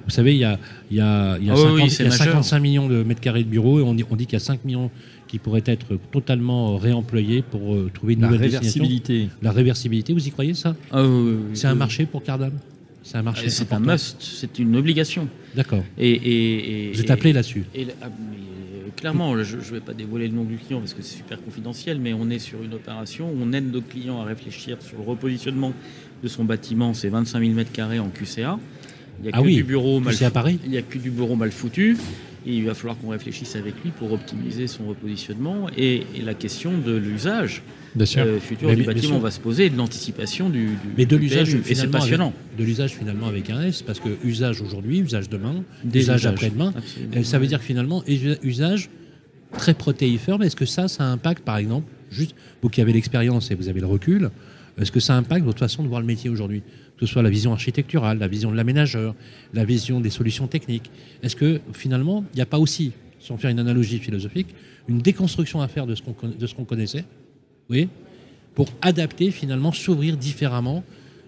vous 0.05 0.11
savez, 0.11 0.35
il 0.35 0.39
y 0.39 0.45
a, 0.45 0.59
il 0.91 0.99
y 0.99 1.01
a, 1.01 1.39
il 1.39 1.47
y 1.47 1.51
a, 1.51 1.89
55 1.89 2.59
millions 2.59 2.89
de 2.89 3.03
mètres 3.03 3.21
carrés 3.21 3.43
de 3.43 3.49
bureaux 3.49 3.81
et 3.81 3.83
on 3.83 3.95
dit, 3.95 4.05
on 4.11 4.17
dit 4.17 4.27
qu'il 4.27 4.35
y 4.35 4.43
a 4.43 4.45
5 4.45 4.65
millions 4.65 4.91
qui 5.27 5.39
pourraient 5.39 5.63
être 5.65 5.99
totalement 6.13 6.77
réemployés 6.77 7.43
pour 7.43 7.75
euh, 7.75 7.91
trouver 7.93 8.13
une 8.15 8.21
nouvelle 8.21 8.41
réversibilité. 8.41 9.29
La 9.43 9.53
réversibilité, 9.53 10.13
vous 10.13 10.27
y 10.27 10.31
croyez 10.31 10.55
ça? 10.55 10.77
Ah 10.93 11.03
C'est 11.55 11.67
un 11.67 11.75
marché 11.75 12.07
pour 12.07 12.23
Cardam? 12.23 12.53
C'est 13.03 13.19
un 13.19 13.23
marché. 13.23 13.51
C'est 13.51 13.73
un 13.73 13.81
must, 13.81 14.17
c'est 14.21 14.59
une 14.59 14.77
obligation. 14.77 15.29
D'accord. 15.55 15.85
Et, 15.99 16.91
vous 16.95 17.01
êtes 17.01 17.11
appelé 17.11 17.33
là-dessus? 17.33 17.65
Ah, 18.03 18.09
clairement, 18.97 19.43
je 19.43 19.57
ne 19.57 19.63
vais 19.63 19.81
pas 19.81 19.93
dévoiler 19.93 20.29
le 20.29 20.35
nom 20.35 20.45
du 20.45 20.57
client 20.57 20.81
parce 20.81 20.95
que 20.95 21.03
c'est 21.03 21.19
super 21.19 21.43
confidentiel, 21.43 21.99
mais 21.99 22.15
on 22.15 22.31
est 22.31 22.39
sur 22.39 22.63
une 22.63 22.75
opération 22.75 23.29
où 23.29 23.37
on 23.41 23.53
aide 23.53 23.71
nos 23.71 23.83
clients 23.83 24.21
à 24.21 24.25
réfléchir 24.25 24.79
sur 24.81 24.99
le 24.99 25.05
repositionnement 25.05 25.73
de 26.23 26.29
son 26.29 26.45
bâtiment, 26.45 26.95
c'est 26.95 27.09
25 27.11 27.41
000 27.41 27.53
m2 27.61 28.01
en 28.01 28.09
QCA. 28.09 28.59
Il 29.21 29.27
n'y 29.27 29.29
a, 29.33 29.33
ah 29.35 29.43
que 29.43 29.49
du 29.49 29.65
bureau 29.65 30.01
mal 30.01 30.15
à 30.23 30.31
Paris 30.31 30.59
il 30.65 30.73
y 30.73 30.79
a 30.79 30.83
que 30.83 30.99
du 30.99 31.11
bureau 31.11 31.37
mal 31.37 31.51
foutu. 31.51 31.97
Et 32.47 32.57
il 32.57 32.65
va 32.67 32.75
falloir 32.75 32.99
qu'on 32.99 33.09
réfléchisse 33.09 33.57
avec 33.57 33.75
lui 33.83 33.91
pour 33.91 34.13
optimiser 34.13 34.67
son 34.67 34.87
repositionnement. 34.87 35.67
Et, 35.79 36.03
la 36.23 36.35
question 36.35 36.73
de 36.77 36.95
l'usage 36.95 37.63
euh, 37.99 38.39
futur 38.39 38.75
du 38.75 38.83
bâtiment 38.83 39.19
va 39.19 39.31
se 39.31 39.41
poser, 39.41 39.71
de 39.71 39.77
l'anticipation 39.79 40.51
du, 40.51 40.67
du, 40.67 40.77
Mais 40.99 41.07
de 41.07 41.17
l'usage, 41.17 41.55
et 41.55 41.75
c'est 41.75 41.91
passionnant. 41.91 42.35
de 42.59 42.65
l'usage 42.65 42.93
finalement 42.93 43.29
avec 43.29 43.49
un 43.49 43.63
S, 43.63 43.83
parce 43.83 44.01
que 44.01 44.11
usage 44.25 44.61
aujourd'hui, 44.61 44.99
usage 44.99 45.31
demain, 45.31 45.65
usage 45.93 46.27
après-demain. 46.27 46.75
Ça 47.23 47.39
veut 47.39 47.47
dire 47.47 47.61
que 47.61 47.65
finalement, 47.65 48.03
usage 48.07 48.91
très 49.53 49.75
protéiforme. 49.75 50.43
Est-ce 50.43 50.57
que 50.57 50.67
ça, 50.67 50.89
ça 50.89 51.05
impacte 51.05 51.45
par 51.45 51.57
exemple, 51.57 51.91
juste 52.11 52.35
vous 52.63 52.69
qui 52.69 52.81
avez 52.81 52.93
l'expérience 52.93 53.51
et 53.51 53.55
vous 53.55 53.69
avez 53.69 53.81
le 53.81 53.87
recul, 53.87 54.31
est-ce 54.79 54.93
que 54.93 55.01
ça 55.01 55.17
impacte 55.17 55.45
votre 55.45 55.59
façon 55.59 55.83
de 55.83 55.89
voir 55.89 56.01
le 56.01 56.07
métier 56.07 56.31
aujourd'hui 56.31 56.63
que 56.97 57.07
ce 57.07 57.13
soit 57.13 57.23
la 57.23 57.31
vision 57.31 57.53
architecturale, 57.53 58.19
la 58.19 58.29
vision 58.29 58.53
de 58.53 58.57
l'aménageur, 58.57 59.17
la 59.53 59.65
vision 59.65 60.01
des 60.01 60.11
solutions 60.11 60.47
techniques? 60.47 60.91
Est-ce 61.23 61.37
que 61.37 61.61
finalement, 61.73 62.25
il 62.33 62.37
n'y 62.37 62.43
a 62.43 62.47
pas 62.47 62.59
aussi, 62.59 62.93
sans 63.19 63.37
faire 63.37 63.51
une 63.51 63.59
analogie 63.59 63.99
philosophique, 63.99 64.55
une 64.89 64.99
déconstruction 64.99 65.61
à 65.61 65.69
faire 65.69 65.87
de 65.87 65.95
ce 65.95 66.55
qu'on 66.55 66.65
connaissait, 66.65 67.05
oui, 67.69 67.89
pour 68.55 68.69
adapter 68.83 69.31
finalement, 69.31 69.73
s'ouvrir 69.73 70.17
différemment 70.17 70.85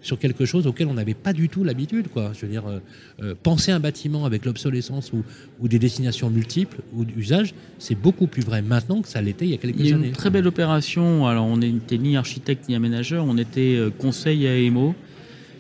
sur 0.07 0.19
quelque 0.19 0.47
chose 0.47 0.67
auquel 0.67 0.87
on 0.87 0.95
n'avait 0.95 1.15
pas 1.15 1.33
du 1.33 1.49
tout 1.49 1.65
l'habitude. 1.65 2.09
Quoi. 2.09 2.33
Je 2.35 2.47
veux 2.47 2.53
dire, 2.53 2.67
euh, 2.67 2.79
euh, 3.23 3.35
penser 3.43 3.73
un 3.73 3.81
bâtiment 3.81 4.25
avec 4.25 4.45
l'obsolescence 4.45 5.13
ou, 5.13 5.25
ou, 5.61 5.69
des 5.69 5.79
destinations 5.79 6.31
multiples 6.31 6.79
ou 6.95 7.05
d'usage, 7.05 7.55
c'est 7.79 7.95
beaucoup 7.95 8.27
plus 8.27 8.43
vrai 8.43 8.63
maintenant 8.63 9.03
que 9.03 9.09
ça 9.09 9.21
l'était 9.21 9.47
il 9.47 9.51
y 9.51 9.55
a 9.55 9.59
quelques 9.59 9.81
années. 9.81 9.89
Il 9.89 9.91
y 9.91 10.05
a 10.05 10.07
une 10.07 10.13
très 10.13 10.31
belle 10.31 10.47
opération. 10.47 11.27
Alors, 11.27 11.47
on 11.47 11.59
n'était 11.59 11.99
ni 11.99 12.17
architecte 12.17 12.69
ni 12.69 12.75
aménageur, 12.75 13.27
on 13.27 13.37
était 13.37 13.77
euh, 13.77 13.91
conseil 13.91 14.47
à 14.47 14.57
EMO 14.57 14.95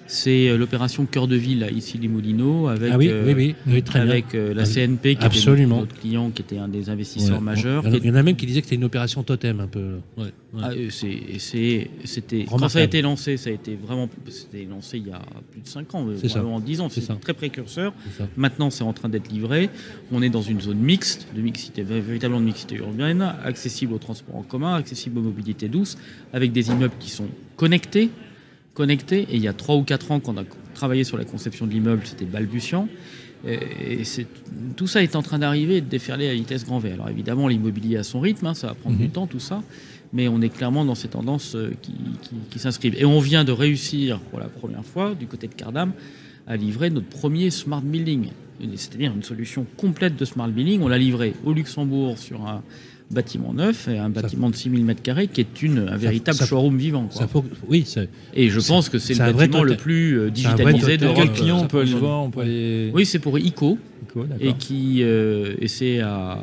c'est 0.06 0.48
euh, 0.48 0.56
l'opération 0.56 1.06
Cœur 1.06 1.26
de 1.26 1.36
Ville 1.36 1.68
ici 1.74 1.98
les 1.98 2.08
Moulineaux 2.08 2.68
avec, 2.68 2.92
ah 2.92 2.98
oui, 2.98 3.10
oui, 3.24 3.54
oui, 3.66 3.82
très 3.82 4.00
avec 4.00 4.26
la 4.32 4.64
CNP 4.64 5.16
qui 5.16 5.24
Absolument. 5.24 5.76
était 5.76 5.80
notre 5.80 6.00
client, 6.00 6.30
qui 6.30 6.42
était 6.42 6.58
un 6.58 6.68
des 6.68 6.90
investisseurs 6.90 7.40
majeurs. 7.40 7.84
Il 7.86 8.04
y 8.04 8.10
en 8.10 8.14
a 8.14 8.22
même 8.22 8.36
qui 8.36 8.46
disaient 8.46 8.60
que 8.60 8.66
c'était 8.66 8.76
une 8.76 8.84
opération 8.84 9.22
totem 9.22 9.60
un 9.60 9.66
peu. 9.66 9.96
Ouais, 10.16 10.32
ah, 10.62 10.70
c'était 12.04 12.44
quand 12.48 12.68
ça 12.68 12.78
a 12.78 12.82
été 12.82 13.02
lancé, 13.02 13.36
ça 13.36 13.50
a 13.50 13.52
été 13.52 13.76
vraiment 13.76 14.08
c'était 14.28 14.64
lancé 14.64 14.98
il 14.98 15.08
y 15.08 15.12
a 15.12 15.20
plus 15.50 15.60
de 15.60 15.66
5 15.66 15.94
ans, 15.94 16.04
vraiment 16.04 16.60
10 16.60 16.80
ans, 16.80 16.88
c'est 16.88 17.20
très 17.20 17.34
précurseur. 17.34 17.92
Maintenant, 18.36 18.70
c'est 18.70 18.84
en 18.84 18.92
train 18.92 19.08
d'être 19.08 19.30
livré. 19.30 19.70
On 20.12 20.22
est 20.22 20.30
dans 20.30 20.42
une 20.42 20.60
zone 20.60 20.78
mixte, 20.78 21.28
de 21.34 21.40
mixité 21.40 21.82
véritablement 21.82 22.40
de 22.40 22.46
mixité 22.46 22.76
urbaine, 22.76 23.34
accessible 23.44 23.92
au 23.92 23.98
transport 23.98 24.36
en 24.36 24.42
commun, 24.42 24.74
accessible 24.74 25.18
aux 25.18 25.22
mobilités 25.22 25.68
douces, 25.68 25.96
avec 26.32 26.52
des 26.52 26.68
immeubles 26.70 26.94
qui 26.98 27.10
sont 27.10 27.28
connectés 27.56 28.10
connecté. 28.76 29.22
Et 29.22 29.36
il 29.36 29.42
y 29.42 29.48
a 29.48 29.52
3 29.52 29.76
ou 29.76 29.82
4 29.82 30.12
ans 30.12 30.20
qu'on 30.20 30.36
a 30.36 30.44
travaillé 30.74 31.02
sur 31.02 31.16
la 31.16 31.24
conception 31.24 31.66
de 31.66 31.72
l'immeuble, 31.72 32.02
c'était 32.04 32.26
balbutiant. 32.26 32.88
Et 33.46 34.02
tout 34.76 34.86
ça 34.86 35.02
est 35.02 35.14
en 35.14 35.22
train 35.22 35.38
d'arriver 35.38 35.76
et 35.76 35.80
de 35.80 35.88
déferler 35.88 36.28
à 36.28 36.34
vitesse 36.34 36.64
grand 36.64 36.78
V. 36.78 36.92
Alors 36.92 37.08
évidemment, 37.08 37.48
l'immobilier 37.48 37.96
a 37.96 38.02
son 38.02 38.20
rythme, 38.20 38.46
hein, 38.46 38.54
ça 38.54 38.68
va 38.68 38.74
prendre 38.74 38.96
du 38.96 39.04
mhm. 39.04 39.10
temps, 39.10 39.26
tout 39.26 39.40
ça. 39.40 39.62
Mais 40.12 40.28
on 40.28 40.40
est 40.40 40.48
clairement 40.48 40.84
dans 40.84 40.94
ces 40.94 41.08
tendances 41.08 41.54
euh, 41.54 41.72
qui, 42.50 42.58
s'inscrivent. 42.58 42.94
Et 42.98 43.04
on 43.04 43.20
vient 43.20 43.44
de 43.44 43.52
réussir 43.52 44.20
pour 44.30 44.40
la 44.40 44.46
première 44.46 44.84
fois, 44.84 45.14
du 45.14 45.26
côté 45.26 45.46
de 45.48 45.54
Cardam, 45.54 45.92
à 46.46 46.56
livrer 46.56 46.90
notre 46.90 47.08
premier 47.08 47.50
smart 47.50 47.82
building. 47.82 48.28
C'est-à-dire 48.74 49.12
une 49.14 49.22
solution 49.22 49.66
complète 49.76 50.16
de 50.16 50.24
smart 50.24 50.48
building. 50.48 50.80
On 50.82 50.88
l'a 50.88 50.98
livré 50.98 51.34
au 51.44 51.52
Luxembourg 51.52 52.18
sur 52.18 52.46
un, 52.46 52.62
bâtiment 53.10 53.52
neuf, 53.52 53.88
et 53.88 53.98
un 53.98 54.10
bâtiment 54.10 54.50
de 54.50 54.56
6000 54.56 54.84
m2 54.84 55.28
qui 55.28 55.40
est 55.40 55.62
une, 55.62 55.88
un 55.88 55.96
véritable 55.96 56.38
showroom 56.38 56.76
vivant. 56.76 57.08
oui, 57.68 57.86
et 58.34 58.50
je 58.50 58.60
pense 58.60 58.88
que 58.88 58.98
c'est 58.98 59.14
le 59.14 59.32
bâtiment 59.32 59.62
le 59.62 59.76
plus 59.76 60.18
euh, 60.18 60.30
digitalisé 60.30 60.96
de 60.96 61.08
Quel 61.14 61.32
client 61.32 61.60
on 61.62 61.66
peut 61.66 61.80
aller 61.80 61.94
voir 61.94 62.24
on 62.24 62.30
peut 62.30 62.90
Oui, 62.92 63.06
c'est 63.06 63.18
pour 63.18 63.38
ICO. 63.38 63.78
et 64.40 64.54
qui 64.54 65.02
euh, 65.02 65.54
et 65.60 65.68
c'est 65.68 66.00
à, 66.00 66.38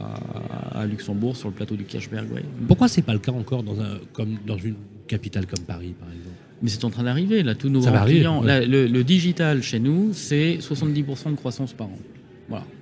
à, 0.71 0.85
Luxembourg 0.85 1.35
sur 1.35 1.49
le 1.49 1.53
plateau 1.53 1.75
du 1.75 1.83
Kirchberg. 1.83 2.31
Ouais. 2.31 2.43
Pourquoi 2.67 2.87
c'est 2.87 3.01
pas 3.01 3.13
le 3.13 3.19
cas 3.19 3.31
encore 3.31 3.63
dans 3.63 3.79
un, 3.81 3.97
comme 4.13 4.37
dans 4.45 4.57
une 4.57 4.75
capitale 5.07 5.45
comme 5.47 5.65
Paris 5.65 5.93
par 5.99 6.07
exemple? 6.09 6.29
Mais 6.61 6.69
c'est 6.69 6.85
en 6.85 6.89
train 6.89 7.03
d'arriver 7.03 7.43
là, 7.43 7.55
tous 7.55 7.67
nos 7.67 7.81
clients. 7.81 8.41
le, 8.41 8.87
le, 8.87 9.03
digital 9.03 9.61
chez 9.61 9.79
nous, 9.79 10.11
c'est 10.13 10.59
70% 10.61 11.31
de 11.31 11.35
croissance 11.35 11.73
par 11.73 11.87
an. 11.87 11.99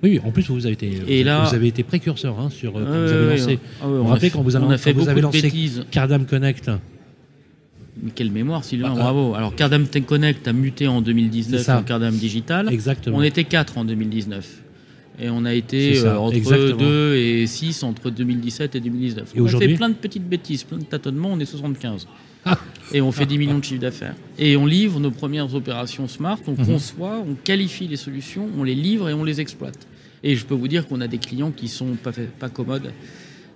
Oui, 0.02 0.20
en 0.24 0.30
plus 0.30 0.48
vous 0.48 0.66
avez 0.66 0.74
été, 0.74 0.92
et 1.06 1.24
là, 1.24 1.44
vous 1.44 1.54
avez 1.54 1.68
été 1.68 1.82
précurseur 1.82 2.38
hein, 2.38 2.50
sur 2.50 2.76
euh, 2.76 2.84
quand 2.84 2.90
vous 2.90 3.12
avez 3.12 3.38
lancé. 3.38 3.58
Ah 3.80 3.88
on, 3.88 4.04
rappelle 4.04 4.30
quand 4.30 4.42
vous 4.42 4.56
avez, 4.56 4.78
fait 4.78 4.92
vous 4.92 5.08
avez 5.08 5.20
lancé 5.20 5.50
Cardam 5.90 6.26
Connect. 6.26 6.70
Mais 8.02 8.10
quelle 8.10 8.30
mémoire, 8.30 8.64
Sylvain, 8.64 8.94
bah, 8.94 9.00
bravo. 9.00 9.34
Alors 9.34 9.54
Cardam 9.54 9.86
Connect 9.86 10.48
a 10.48 10.52
muté 10.52 10.88
en 10.88 11.00
2019 11.00 11.68
en 11.68 11.82
Cardam 11.82 12.14
Digital. 12.14 12.72
Exactement. 12.72 13.18
On 13.18 13.22
était 13.22 13.44
4 13.44 13.78
en 13.78 13.84
2019. 13.84 14.62
Et 15.20 15.28
on 15.30 15.44
a 15.44 15.52
été 15.52 15.98
euh, 16.04 16.16
entre 16.16 16.76
2 16.76 17.14
et 17.14 17.46
6 17.46 17.82
entre 17.82 18.10
2017 18.10 18.74
et 18.74 18.80
2019. 18.80 19.32
Et 19.34 19.40
on 19.40 19.46
a 19.46 19.58
fait 19.58 19.74
plein 19.74 19.90
de 19.90 19.94
petites 19.94 20.26
bêtises, 20.26 20.64
plein 20.64 20.78
de 20.78 20.84
tâtonnements, 20.84 21.30
on 21.32 21.38
est 21.38 21.44
75. 21.44 22.08
Et 22.92 23.00
on 23.00 23.10
fait 23.12 23.26
10 23.26 23.38
millions 23.38 23.58
de 23.58 23.64
chiffres 23.64 23.80
d'affaires. 23.80 24.14
Et 24.38 24.56
on 24.56 24.66
livre 24.66 25.00
nos 25.00 25.10
premières 25.10 25.54
opérations 25.54 26.08
smart, 26.08 26.38
on 26.46 26.52
mhm. 26.52 26.66
conçoit, 26.66 27.24
on 27.26 27.34
qualifie 27.34 27.88
les 27.88 27.96
solutions, 27.96 28.48
on 28.58 28.64
les 28.64 28.74
livre 28.74 29.08
et 29.08 29.14
on 29.14 29.24
les 29.24 29.40
exploite. 29.40 29.86
Et 30.22 30.36
je 30.36 30.44
peux 30.44 30.54
vous 30.54 30.68
dire 30.68 30.86
qu'on 30.86 31.00
a 31.00 31.08
des 31.08 31.18
clients 31.18 31.50
qui 31.50 31.68
sont 31.68 31.94
pas, 31.94 32.12
pas 32.38 32.48
commodes. 32.48 32.92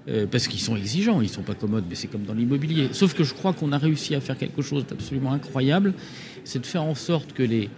Euh, 0.09 0.25
parce 0.31 0.47
qu'ils 0.47 0.61
sont 0.61 0.77
exigeants, 0.77 1.21
ils 1.21 1.29
sont 1.29 1.43
pas 1.43 1.55
commodes, 1.55 1.85
mais 1.89 1.97
c'est 1.97 2.07
comme 2.07 2.23
dans 2.23 2.35
l'immobilier. 2.35 2.91
Sauf 2.93 3.15
que 3.15 3.25
je 3.25 3.35
crois 3.35 3.53
qu'on 3.53 3.73
a 3.73 3.79
réussi 3.79 4.15
à 4.15 4.21
faire 4.21 4.39
quelque 4.39 4.63
chose 4.63 4.87
d'absolument 4.87 5.33
incroyable, 5.33 5.95
c'est 6.45 6.61
de 6.61 6.67
faire 6.67 6.85
en 6.85 6.95
sorte 6.95 7.33
que 7.33 7.43
les... 7.43 7.69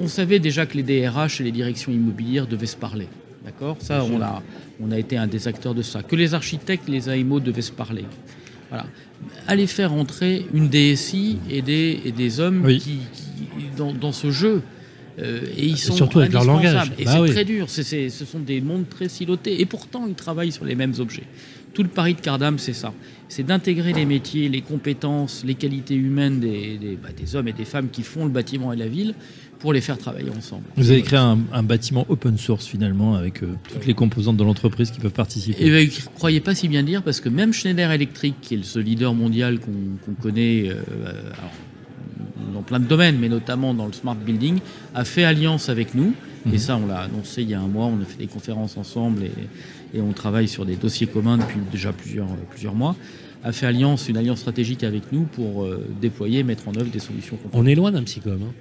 On, 0.00 0.08
savait 0.08 0.38
déjà 0.38 0.64
que 0.64 0.78
les 0.78 0.82
DRH 0.82 1.40
et 1.40 1.44
les 1.44 1.50
directions 1.52 1.92
immobilières 1.92 2.46
devaient 2.46 2.66
se 2.66 2.76
parler. 2.76 3.08
D'accord? 3.44 3.76
Ça, 3.80 4.02
on 4.04 4.22
a, 4.22 4.42
on 4.80 4.92
a 4.92 4.98
été 4.98 5.18
un 5.18 5.26
des 5.26 5.46
acteurs 5.46 5.74
de 5.74 5.82
ça. 5.82 6.02
Que 6.02 6.16
les 6.16 6.32
architectes, 6.32 6.88
les 6.88 7.08
AMO 7.08 7.40
devaient 7.40 7.60
se 7.60 7.72
parler. 7.72 8.04
Voilà 8.72 8.86
aller 9.46 9.66
faire 9.66 9.92
entrer 9.92 10.46
une 10.52 10.68
DSI 10.68 11.38
et 11.50 11.62
des, 11.62 12.00
et 12.04 12.12
des 12.12 12.40
hommes 12.40 12.66
qui, 12.78 13.00
dans, 13.76 14.12
ce 14.12 14.30
jeu. 14.30 14.62
Euh, 15.18 15.42
et 15.56 15.66
ils 15.66 15.78
sont 15.78 15.94
surtout 15.94 16.20
avec 16.20 16.32
leur 16.32 16.44
langage. 16.44 16.92
Et 16.98 17.04
bah 17.04 17.18
c'est 17.26 17.32
très 17.32 17.44
dur. 17.44 17.68
ce 17.68 17.82
sont 18.10 18.38
des 18.38 18.60
mondes 18.60 18.88
très 18.88 19.08
silotés. 19.08 19.60
Et 19.60 19.66
pourtant, 19.66 20.06
ils 20.06 20.14
travaillent 20.14 20.52
sur 20.52 20.64
les 20.64 20.74
mêmes 20.74 20.94
objets. 20.98 21.24
Tout 21.74 21.82
le 21.82 21.88
pari 21.88 22.14
de 22.14 22.20
Cardam, 22.20 22.58
c'est 22.58 22.74
ça. 22.74 22.92
C'est 23.28 23.44
d'intégrer 23.44 23.94
les 23.94 24.04
métiers, 24.04 24.50
les 24.50 24.60
compétences, 24.60 25.42
les 25.44 25.54
qualités 25.54 25.94
humaines 25.94 26.38
des, 26.38 26.76
des, 26.76 26.96
bah, 26.96 27.08
des, 27.16 27.34
hommes 27.34 27.48
et 27.48 27.54
des 27.54 27.64
femmes 27.64 27.88
qui 27.90 28.02
font 28.02 28.24
le 28.24 28.30
bâtiment 28.30 28.74
et 28.74 28.76
la 28.76 28.88
ville 28.88 29.14
pour 29.62 29.72
les 29.72 29.80
faire 29.80 29.96
travailler 29.96 30.30
ensemble. 30.36 30.64
Vous 30.76 30.90
avez 30.90 31.02
créé 31.02 31.18
un, 31.18 31.62
bâtiment 31.62 32.04
open 32.08 32.36
source 32.36 32.66
finalement 32.66 33.14
avec 33.14 33.44
euh, 33.44 33.54
toutes 33.72 33.86
les 33.86 33.94
composantes 33.94 34.36
de 34.36 34.42
l'entreprise 34.42 34.90
qui 34.90 34.98
peuvent 34.98 35.12
participer. 35.12 35.64
Et 35.64 35.70
ne 35.70 35.76
ben, 35.76 35.88
croyez 36.16 36.40
pas 36.40 36.56
si 36.56 36.66
bien 36.66 36.82
dire 36.82 37.04
parce 37.04 37.20
que 37.20 37.28
même 37.28 37.52
Schneider 37.52 37.92
Electric, 37.92 38.34
qui 38.40 38.56
est 38.56 38.64
ce 38.64 38.80
leader 38.80 39.14
mondial 39.14 39.60
qu'on 39.60 40.14
connaît 40.20 40.68
euh, 40.68 40.82
dans 42.52 42.62
plein 42.62 42.80
de 42.80 42.86
domaines, 42.86 43.18
mais 43.20 43.28
notamment 43.28 43.72
dans 43.72 43.86
le 43.86 43.92
smart 43.92 44.16
building, 44.16 44.58
a 44.96 45.04
fait 45.04 45.22
alliance 45.22 45.68
avec 45.68 45.94
nous. 45.94 46.12
Et 46.46 46.50
mhm. 46.50 46.58
ça, 46.58 46.76
on 46.76 46.88
l'a 46.88 47.02
annoncé 47.02 47.42
il 47.42 47.50
y 47.50 47.54
a 47.54 47.60
un 47.60 47.68
mois. 47.68 47.86
On 47.86 48.02
a 48.02 48.04
fait 48.04 48.18
des 48.18 48.26
conférences 48.26 48.76
ensemble 48.76 49.22
et, 49.22 49.96
et 49.96 50.00
on 50.00 50.12
travaille 50.12 50.48
sur 50.48 50.66
des 50.66 50.74
dossiers 50.74 51.06
communs 51.06 51.38
depuis 51.38 51.60
déjà 51.70 51.92
plusieurs, 51.92 52.26
plusieurs 52.50 52.74
mois 52.74 52.96
a 53.44 53.52
fait 53.52 53.66
alliance, 53.66 54.08
une 54.08 54.16
alliance 54.16 54.38
stratégique 54.38 54.84
avec 54.84 55.10
nous 55.10 55.22
pour 55.22 55.64
euh, 55.64 55.84
déployer, 56.00 56.44
mettre 56.44 56.68
en 56.68 56.76
œuvre 56.76 56.90
des 56.90 57.00
solutions. 57.00 57.36
On 57.52 57.66
est 57.66 57.74
loin 57.74 57.90
d'un 57.90 58.04
psychom. 58.04 58.38
Hein. 58.40 58.52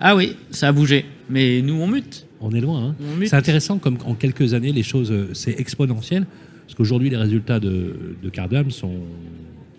Ah 0.00 0.16
oui, 0.16 0.36
ça 0.50 0.68
a 0.68 0.72
bougé. 0.72 1.04
Mais 1.28 1.62
nous, 1.62 1.74
on 1.74 1.86
mute. 1.86 2.26
On 2.40 2.52
est 2.52 2.60
loin. 2.60 2.88
Hein. 2.88 2.94
C'est 3.24 3.34
intéressant 3.34 3.78
comme 3.78 3.98
en 4.04 4.14
quelques 4.14 4.54
années, 4.54 4.72
les 4.72 4.82
choses, 4.82 5.10
euh, 5.10 5.30
c'est 5.32 5.58
exponentiel. 5.58 6.26
Parce 6.66 6.74
qu'aujourd'hui, 6.74 7.10
les 7.10 7.16
résultats 7.16 7.60
de, 7.60 8.16
de 8.22 8.28
Cardam 8.28 8.70
sont 8.70 8.92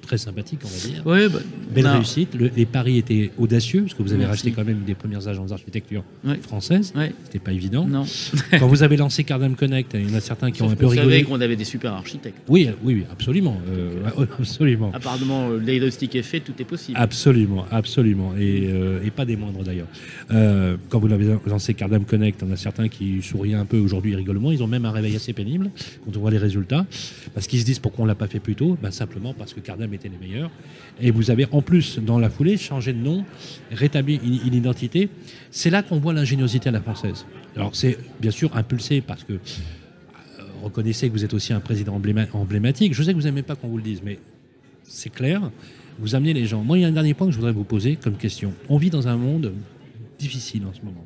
très 0.08 0.18
sympathique, 0.18 0.60
on 0.64 0.68
va 0.68 0.88
dire. 0.88 1.06
Ouais, 1.06 1.30
bah, 1.30 1.40
Belle 1.74 1.88
réussite. 1.88 2.30
les 2.34 2.66
paris 2.66 2.98
étaient 2.98 3.32
audacieux, 3.38 3.82
parce 3.82 3.94
que 3.94 4.02
vous 4.02 4.14
avez 4.14 4.26
racheté 4.26 4.52
quand 4.52 4.64
même 4.64 4.84
des 4.86 4.96
premières 4.96 5.28
agences 5.28 5.50
d'architecture 5.50 6.04
françaises. 6.42 6.94
C'était 7.26 7.40
pas 7.40 7.52
évident. 7.52 7.86
Non. 7.86 8.06
quand 8.60 8.68
vous 8.68 8.84
avez 8.84 8.98
lancé 8.98 9.24
Cardam 9.24 9.56
Connect, 9.56 9.92
il 9.94 10.10
y 10.10 10.14
en 10.14 10.18
a 10.18 10.22
certains 10.22 10.52
qui 10.52 10.62
ont 10.64 10.70
un 10.70 10.76
peu 10.76 10.88
rigolé. 10.88 11.06
Vous 11.06 11.12
savez 11.12 11.24
qu'on 11.24 11.42
avait 11.42 11.56
des 11.56 11.66
super 11.66 11.94
architectes. 11.94 12.38
Oui, 12.48 12.70
oui, 12.84 13.04
absolument. 13.12 13.60
Euh, 13.70 14.26
absolument. 14.40 14.92
Apparemment, 14.94 15.50
le 15.50 15.60
diagnostic 15.60 16.16
est 16.16 16.24
fait, 16.24 16.40
tout 16.40 16.54
est 16.60 16.66
possible. 16.66 16.98
Absolument, 17.00 17.66
absolument. 17.72 18.34
Et, 18.40 18.68
euh, 18.68 19.04
et 19.04 19.12
pas 19.12 19.26
des 19.26 19.36
moindres 19.36 19.64
d'ailleurs. 19.64 19.88
Euh, 20.32 20.78
quand 20.90 21.00
vous 21.00 21.08
l'avez 21.08 21.36
lancé 21.46 21.74
Cardam 21.74 22.06
Connect, 22.06 22.42
on 22.44 22.52
a 22.52 22.56
certains 22.56 22.88
qui 22.88 23.22
sourient 23.22 23.56
un 23.56 23.66
peu 23.66 23.78
aujourd'hui, 23.78 24.16
rigolement. 24.16 24.52
Ils 24.52 24.64
ont 24.64 24.68
même 24.68 24.86
un 24.86 24.92
réveil 24.92 25.16
assez 25.16 25.34
pénible 25.34 25.70
quand 26.06 26.16
on 26.16 26.20
voit 26.20 26.32
les 26.32 26.38
résultats. 26.38 26.86
Parce 27.34 27.48
qu'ils 27.48 27.60
se 27.60 27.66
disent 27.66 27.80
pourquoi 27.80 28.06
on 28.06 28.08
l'a 28.08 28.16
pas 28.16 28.28
fait 28.28 28.40
plus 28.40 28.56
tôt? 28.56 28.78
Ben, 28.82 28.92
Simplement 28.92 29.34
parce 29.34 29.54
que 29.54 29.60
Cardam 29.60 29.94
étaient 29.98 30.10
les 30.10 30.18
meilleurs. 30.18 30.50
Et 31.00 31.12
vous 31.12 31.30
avez 31.30 31.46
en 31.51 31.62
plus, 31.62 32.00
dans 32.00 32.18
la 32.18 32.30
foulée, 32.30 32.58
changé 32.58 32.94
de 32.94 32.98
nom, 32.98 33.25
rétabli 33.72 34.20
une, 34.24 34.54
identité. 34.54 35.10
C'est 35.51 35.70
là 35.70 35.84
qu'on 35.84 36.00
voit 36.00 36.13
l'ingéniosité 36.13 36.70
à 36.70 36.72
la 36.72 36.82
française. 36.82 37.25
Alors 37.56 37.75
c'est 37.75 37.98
bien 38.20 38.32
sûr 38.32 38.56
impulsé 38.56 39.01
parce 39.01 39.24
que 39.24 39.34
euh, 39.34 39.38
reconnaissez 40.63 41.08
que 41.08 41.13
vous 41.13 41.25
êtes 41.25 41.34
aussi 41.34 41.54
un 41.54 41.60
président 41.60 42.00
emblématique. 42.34 42.94
Je 42.94 43.04
sais 43.04 43.12
que 43.12 43.18
vous 43.18 43.25
n'aimez 43.25 43.44
pas 43.44 43.56
qu'on 43.56 43.68
vous 43.68 43.77
le 43.77 43.84
dise, 43.84 44.01
mais 44.04 44.20
c'est 44.84 45.12
clair. 45.12 45.51
Vous 46.00 46.16
amenez 46.16 46.34
les 46.34 46.46
gens. 46.46 46.63
Moi, 46.63 46.77
il 46.77 46.82
y 46.82 46.86
a 46.86 46.88
un 46.88 46.92
dernier 46.92 47.13
point 47.13 47.27
que 47.27 47.34
je 47.34 47.38
voudrais 47.38 47.51
vous 47.51 47.63
poser 47.63 47.96
comme 47.96 48.18
question. 48.18 48.54
On 48.70 48.77
vit 48.77 48.89
dans 48.89 49.08
un 49.08 49.18
monde 49.18 49.54
difficile 50.18 50.66
en 50.66 50.74
ce 50.74 50.82
moment. 50.82 51.06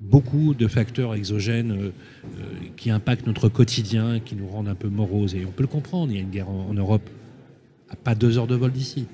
Beaucoup 0.00 0.54
de 0.54 0.68
facteurs 0.68 1.14
exogènes 1.14 1.72
euh, 1.72 1.90
euh, 2.38 2.42
qui 2.76 2.90
impactent 2.90 3.26
notre 3.26 3.48
quotidien, 3.48 4.20
qui 4.20 4.36
nous 4.36 4.46
rendent 4.46 4.68
un 4.68 4.76
peu 4.76 4.88
moroses. 4.88 5.34
Et 5.34 5.44
on 5.44 5.50
peut 5.50 5.64
le 5.64 5.68
comprendre. 5.68 6.12
Il 6.12 6.16
y 6.16 6.18
a 6.18 6.22
une 6.22 6.30
guerre 6.30 6.48
en 6.48 6.72
Europe 6.74 7.08
à 7.90 7.96
pas 7.96 8.14
deux 8.14 8.38
heures 8.38 8.46
de 8.46 8.54
vol 8.54 8.72
d'ici, 8.72 9.06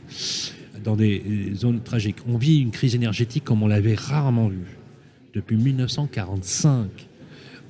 dans 0.82 0.96
des 0.96 1.52
zones 1.54 1.80
tragiques. 1.80 2.16
On 2.28 2.36
vit 2.36 2.58
une 2.58 2.70
crise 2.70 2.94
énergétique 2.94 3.44
comme 3.44 3.62
on 3.62 3.68
l'avait 3.68 3.94
rarement 3.94 4.48
vu 4.48 4.64
depuis 5.34 5.56
1945. 5.56 6.88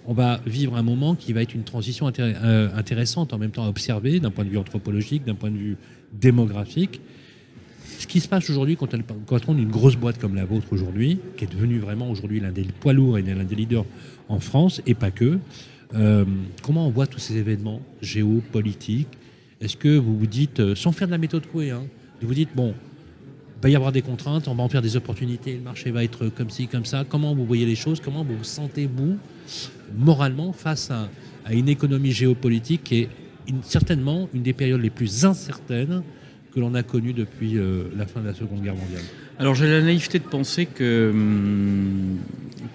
On 0.07 0.13
va 0.13 0.41
vivre 0.47 0.77
un 0.77 0.83
moment 0.83 1.15
qui 1.15 1.33
va 1.33 1.43
être 1.43 1.55
une 1.55 1.65
transition 1.65 2.11
euh, 2.19 2.69
intéressante 2.77 3.33
en 3.33 3.39
même 3.39 3.51
temps 3.51 3.65
à 3.65 3.69
observer 3.69 4.21
d'un 4.21 4.31
point 4.31 4.45
de 4.45 4.51
vue 4.51 4.59
anthropologique, 4.59 5.25
d'un 5.25 5.35
point 5.35 5.51
de 5.51 5.57
vue 5.57 5.77
démographique. 6.13 7.01
Ce 7.99 8.07
qui 8.07 8.21
se 8.21 8.29
passe 8.29 8.51
aujourd'hui 8.51 8.77
quand, 8.77 8.89
quand 9.27 9.49
on 9.49 9.57
une 9.57 9.71
grosse 9.71 9.97
boîte 9.97 10.19
comme 10.19 10.35
la 10.35 10.45
vôtre 10.45 10.67
aujourd'hui, 10.73 11.19
qui 11.37 11.45
est 11.45 11.53
devenue 11.53 11.79
vraiment 11.79 12.11
aujourd'hui 12.11 12.41
l'un 12.41 12.53
des 12.53 12.65
poids 12.65 12.93
lourds 12.93 13.19
et 13.19 13.23
l'un 13.23 13.45
des 13.45 13.55
leaders 13.55 13.87
en 14.29 14.41
France, 14.41 14.83
et 14.87 14.95
pas 14.95 15.11
que, 15.11 15.39
euh, 15.95 16.25
comment 16.63 16.87
on 16.87 16.91
voit 16.91 17.07
tous 17.07 17.19
ces 17.19 17.37
événements 17.37 17.81
géopolitiques, 18.03 19.09
est-ce 19.65 19.77
que 19.77 19.97
vous 19.97 20.17
vous 20.17 20.27
dites, 20.27 20.61
euh, 20.61 20.75
sans 20.75 20.93
faire 20.93 21.09
de 21.09 21.13
la 21.13 21.19
méthode 21.19 21.47
Coué, 21.47 21.71
hein, 21.71 21.85
vous 22.21 22.35
dites, 22.35 22.51
bon, 22.55 22.75
il 23.57 23.63
va 23.63 23.69
y 23.71 23.77
avoir 23.77 23.93
des 23.93 24.03
contraintes, 24.03 24.47
on 24.49 24.55
va 24.55 24.63
en 24.63 24.69
faire 24.69 24.83
des 24.83 24.97
opportunités, 24.97 25.55
le 25.55 25.63
marché 25.63 25.91
va 25.91 26.05
être 26.05 26.29
comme 26.29 26.51
ci, 26.51 26.69
comme 26.69 26.85
ça. 26.85 27.05
Comment 27.09 27.35
vous 27.35 27.47
voyez 27.47 27.67
les 27.67 27.75
choses? 27.75 28.01
Comment 28.01 28.25
vous 28.25 28.37
vous 28.37 28.45
sentez, 28.45 28.89
vous, 28.95 29.17
moralement, 29.97 30.53
face 30.53 30.91
à, 30.91 31.09
une 31.51 31.69
économie 31.69 32.13
géopolitique 32.13 32.85
qui 32.85 33.01
est 33.01 33.09
certainement 33.63 34.31
une 34.33 34.43
des 34.43 34.55
périodes 34.55 34.81
les 34.81 34.91
plus 34.91 35.27
incertaines 35.27 36.03
que 36.55 36.61
l'on 36.61 36.75
a 36.75 36.83
connu 36.83 37.13
depuis 37.13 37.59
euh, 37.59 37.85
la 37.97 38.07
fin 38.07 38.21
de 38.21 38.27
la 38.27 38.35
Seconde 38.35 38.63
Guerre 38.63 38.77
mondiale? 38.77 39.03
Alors 39.39 39.55
j'ai 39.55 39.69
la 39.69 39.83
naïveté 39.83 40.19
de 40.19 40.25
penser 40.25 40.65
que, 40.65 41.11
hum, 41.13 42.17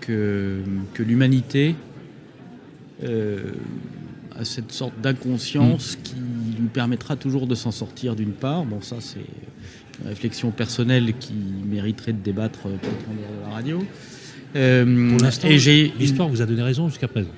que 0.01 0.63
l'humanité 0.99 1.75
euh, 3.03 3.53
a 4.39 4.45
cette 4.45 4.71
sorte 4.71 4.99
d'inconscience 5.01 5.97
mm. 5.97 6.01
qui 6.03 6.15
lui 6.59 6.67
permettra 6.67 7.15
toujours 7.15 7.47
de 7.47 7.55
s'en 7.55 7.71
sortir 7.71 8.15
d'une 8.15 8.31
part. 8.31 8.65
Bon 8.65 8.81
ça 8.81 8.97
c'est 8.99 9.19
une 10.01 10.07
réflexion 10.07 10.51
personnelle 10.51 11.13
qui 11.19 11.33
mériterait 11.65 12.13
de 12.13 12.21
débattre 12.21 12.61
peut-être 12.61 13.09
en 13.09 13.13
dehors 13.13 13.43
de 13.43 13.49
la 13.49 13.53
radio. 13.53 13.83
Euh, 14.55 15.09
Pour 15.11 15.19
l'instant, 15.19 15.47
l'histoire 15.47 16.27
vous 16.27 16.41
a 16.41 16.45
donné 16.45 16.61
raison 16.61 16.87
jusqu'à 16.89 17.07
présent 17.07 17.29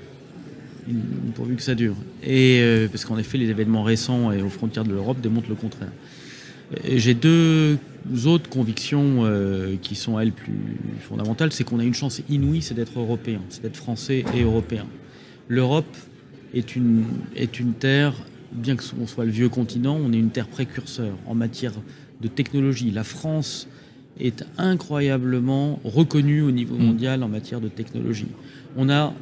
pourvu 1.35 1.55
que 1.55 1.61
ça 1.61 1.75
dure. 1.75 1.95
Et 2.23 2.59
euh, 2.61 2.87
parce 2.87 3.05
qu'en 3.05 3.17
effet, 3.17 3.37
les 3.37 3.49
événements 3.49 3.83
récents 3.83 4.31
et 4.31 4.41
aux 4.41 4.49
frontières 4.49 4.83
de 4.83 4.91
l'Europe 4.91 5.21
démontrent 5.21 5.49
le 5.49 5.55
contraire. 5.55 5.91
J'ai 6.85 7.13
deux 7.13 7.77
autres 8.25 8.49
convictions 8.49 9.25
euh, 9.25 9.75
qui 9.81 9.95
sont 9.95 10.19
elles 10.19 10.31
plus 10.31 10.77
fondamentales, 11.01 11.51
c'est 11.51 11.65
qu'on 11.65 11.79
a 11.79 11.83
une 11.83 11.93
chance 11.93 12.21
inouïe, 12.29 12.61
c'est 12.61 12.73
d'être 12.73 12.97
européen, 12.97 13.41
c'est 13.49 13.61
d'être 13.61 13.75
français 13.75 14.23
et 14.33 14.41
européen. 14.41 14.85
L'Europe 15.49 15.97
est 16.53 16.75
une, 16.75 17.05
est 17.35 17.59
une 17.59 17.73
terre, 17.73 18.13
bien 18.51 18.75
que 18.75 18.83
on 18.99 19.07
soit 19.07 19.25
le 19.25 19.31
vieux 19.31 19.49
continent, 19.49 19.97
on 20.01 20.11
est 20.11 20.17
une 20.17 20.29
terre 20.31 20.47
précurseur 20.47 21.13
en 21.25 21.35
matière 21.35 21.73
de 22.21 22.27
technologie. 22.27 22.91
La 22.91 23.03
France 23.03 23.67
est 24.19 24.45
incroyablement 24.57 25.79
reconnue 25.83 26.41
au 26.41 26.51
niveau 26.51 26.75
mmh. 26.75 26.83
mondial 26.83 27.23
en 27.23 27.29
matière 27.29 27.61
de 27.61 27.69
technologie. 27.69 28.27
On 28.77 28.89
a 28.89 29.13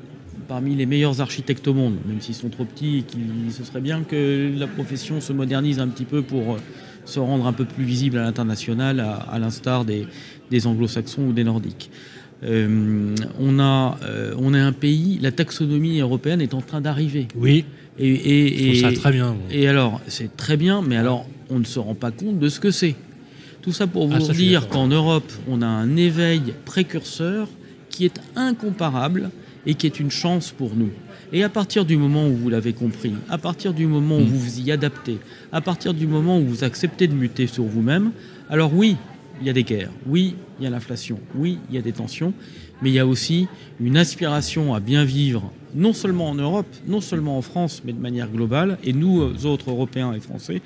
parmi 0.47 0.75
les 0.75 0.85
meilleurs 0.85 1.21
architectes 1.21 1.67
au 1.67 1.73
monde, 1.73 1.97
même 2.07 2.21
s'ils 2.21 2.35
sont 2.35 2.49
trop 2.49 2.65
petits 2.65 2.99
et 2.99 3.01
qu'il 3.03 3.51
ce 3.51 3.63
serait 3.63 3.81
bien 3.81 4.03
que 4.03 4.51
la 4.57 4.67
profession 4.67 5.21
se 5.21 5.33
modernise 5.33 5.79
un 5.79 5.87
petit 5.87 6.05
peu 6.05 6.21
pour 6.21 6.55
euh, 6.55 6.57
se 7.05 7.19
rendre 7.19 7.45
un 7.47 7.53
peu 7.53 7.65
plus 7.65 7.83
visible 7.83 8.17
à 8.17 8.23
l'international, 8.23 8.99
à, 8.99 9.39
l'instar 9.39 9.85
des, 9.85 10.07
anglo-saxons 10.65 11.23
ou 11.23 11.33
des 11.33 11.43
nordiques. 11.43 11.89
Euh, 12.43 13.15
on, 13.39 13.59
a, 13.59 13.97
euh, 14.03 14.33
on 14.37 14.53
est 14.53 14.59
un 14.59 14.71
pays, 14.71 15.19
la 15.21 15.31
taxonomie 15.31 15.99
européenne 15.99 16.41
est 16.41 16.53
en 16.53 16.61
train 16.61 16.81
d'arriver. 16.81 17.27
Oui. 17.35 17.65
Et, 17.97 18.69
et, 18.69 18.75
ça 18.75 18.93
très 18.93 19.11
bien. 19.11 19.35
Et 19.51 19.67
alors, 19.67 19.99
c'est 20.07 20.37
très 20.37 20.55
bien, 20.55 20.81
mais 20.81 20.95
alors, 20.95 21.27
on 21.49 21.59
ne 21.59 21.65
se 21.65 21.79
rend 21.79 21.95
pas 21.95 22.11
compte 22.11 22.39
de 22.39 22.47
ce 22.47 22.61
que 22.61 22.71
c'est. 22.71 22.95
Tout 23.61 23.73
ça 23.73 23.87
pour 23.87 24.09
ah, 24.13 24.19
vous 24.19 24.31
dire 24.31 24.69
qu'en 24.69 24.87
Europe, 24.87 25.29
on 25.49 25.61
a 25.61 25.67
un 25.67 25.97
éveil 25.97 26.53
précurseur 26.63 27.49
qui 27.89 28.05
est 28.05 28.21
incomparable 28.37 29.31
et 29.65 29.73
qui 29.73 29.85
est 29.85 29.99
une 29.99 30.11
chance 30.11 30.51
pour 30.51 30.75
nous. 30.75 30.91
Et 31.33 31.43
à 31.43 31.49
partir 31.49 31.83
du 31.83 31.97
moment 31.97 32.25
où 32.25 32.35
vous 32.35 32.49
l'avez 32.49 32.71
compris, 32.71 33.13
à 33.29 33.37
partir 33.37 33.73
du 33.73 33.85
moment 33.85 34.15
où 34.15 34.21
mm. 34.21 34.25
vous 34.25 34.39
vous 34.39 34.59
y 34.61 34.71
adaptez, 34.71 35.19
à 35.51 35.59
partir 35.59 35.93
du 35.93 36.07
moment 36.07 36.39
où 36.39 36.45
vous 36.45 36.63
acceptez 36.63 37.07
de 37.07 37.13
muter 37.13 37.47
sur 37.47 37.65
vous-même, 37.65 38.11
alors 38.49 38.73
oui, 38.73 38.95
il 39.39 39.47
y 39.47 39.49
a 39.49 39.53
des 39.53 39.63
guerres, 39.63 39.91
oui, 40.05 40.35
il 40.59 40.63
y 40.63 40.67
a 40.67 40.69
l'inflation, 40.69 41.19
oui, 41.35 41.59
il 41.69 41.75
y 41.75 41.77
a 41.77 41.81
des 41.81 41.91
tensions, 41.91 42.33
mais 42.81 42.89
il 42.89 42.93
y 42.93 42.99
a 42.99 43.07
aussi 43.07 43.47
une 43.79 43.97
aspiration 43.97 44.73
à 44.73 44.79
bien 44.79 45.03
vivre, 45.03 45.51
non 45.75 45.93
seulement 45.93 46.29
en 46.29 46.35
Europe, 46.35 46.67
non 46.87 47.01
seulement 47.01 47.37
en 47.37 47.41
France, 47.41 47.81
mais 47.85 47.93
de 47.93 47.99
manière 47.99 48.29
globale. 48.29 48.77
Et 48.83 48.93
nous, 48.93 49.21
autres 49.45 49.69
Européens 49.69 50.13
et 50.13 50.19
Français, 50.19 50.61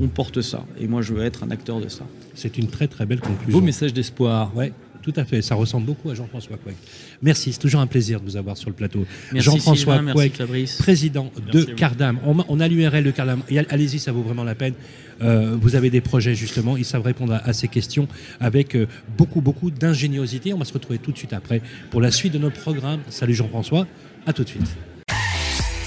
on 0.00 0.08
porte 0.08 0.40
ça. 0.40 0.64
Et 0.78 0.86
moi, 0.88 1.02
je 1.02 1.12
veux 1.12 1.24
être 1.24 1.44
un 1.44 1.50
acteur 1.50 1.80
de 1.80 1.88
ça. 1.88 2.06
C'est 2.34 2.56
une 2.58 2.68
très 2.68 2.88
très 2.88 3.06
belle 3.06 3.20
conclusion. 3.20 3.58
Beau 3.58 3.64
message 3.64 3.92
d'espoir. 3.92 4.54
Ouais. 4.56 4.72
Tout 5.02 5.12
à 5.16 5.24
fait, 5.24 5.42
ça 5.42 5.56
ressemble 5.56 5.86
beaucoup 5.86 6.10
à 6.10 6.14
Jean-François 6.14 6.56
Couec. 6.56 6.76
Merci, 7.22 7.52
c'est 7.52 7.58
toujours 7.58 7.80
un 7.80 7.88
plaisir 7.88 8.20
de 8.20 8.24
vous 8.24 8.36
avoir 8.36 8.56
sur 8.56 8.70
le 8.70 8.76
plateau. 8.76 9.04
Jean-François 9.34 9.98
Couec, 10.12 10.40
président 10.78 11.32
de 11.52 11.64
Cardam. 11.64 12.18
On, 12.24 12.60
a 12.60 12.68
l'URL 12.68 13.02
de 13.02 13.10
Cardam. 13.10 13.42
Allez-y, 13.68 13.98
ça 13.98 14.12
vaut 14.12 14.22
vraiment 14.22 14.44
la 14.44 14.54
peine. 14.54 14.74
Euh, 15.20 15.56
vous 15.60 15.74
avez 15.74 15.90
des 15.90 16.00
projets 16.00 16.34
justement, 16.34 16.76
ils 16.76 16.84
savent 16.84 17.02
répondre 17.02 17.40
à, 17.44 17.52
ces 17.52 17.68
questions 17.68 18.08
avec 18.40 18.74
euh, 18.74 18.86
beaucoup, 19.16 19.40
beaucoup 19.40 19.70
d'ingéniosité. 19.70 20.52
On 20.54 20.58
va 20.58 20.64
se 20.64 20.72
retrouver 20.72 20.98
tout 20.98 21.12
de 21.12 21.18
suite 21.18 21.32
après 21.32 21.62
pour 21.90 22.00
la 22.00 22.10
suite 22.10 22.32
de 22.32 22.38
nos 22.38 22.50
programmes. 22.50 23.00
Salut 23.08 23.34
Jean-François, 23.34 23.86
à 24.26 24.32
tout 24.32 24.44
de 24.44 24.48
suite. 24.48 24.76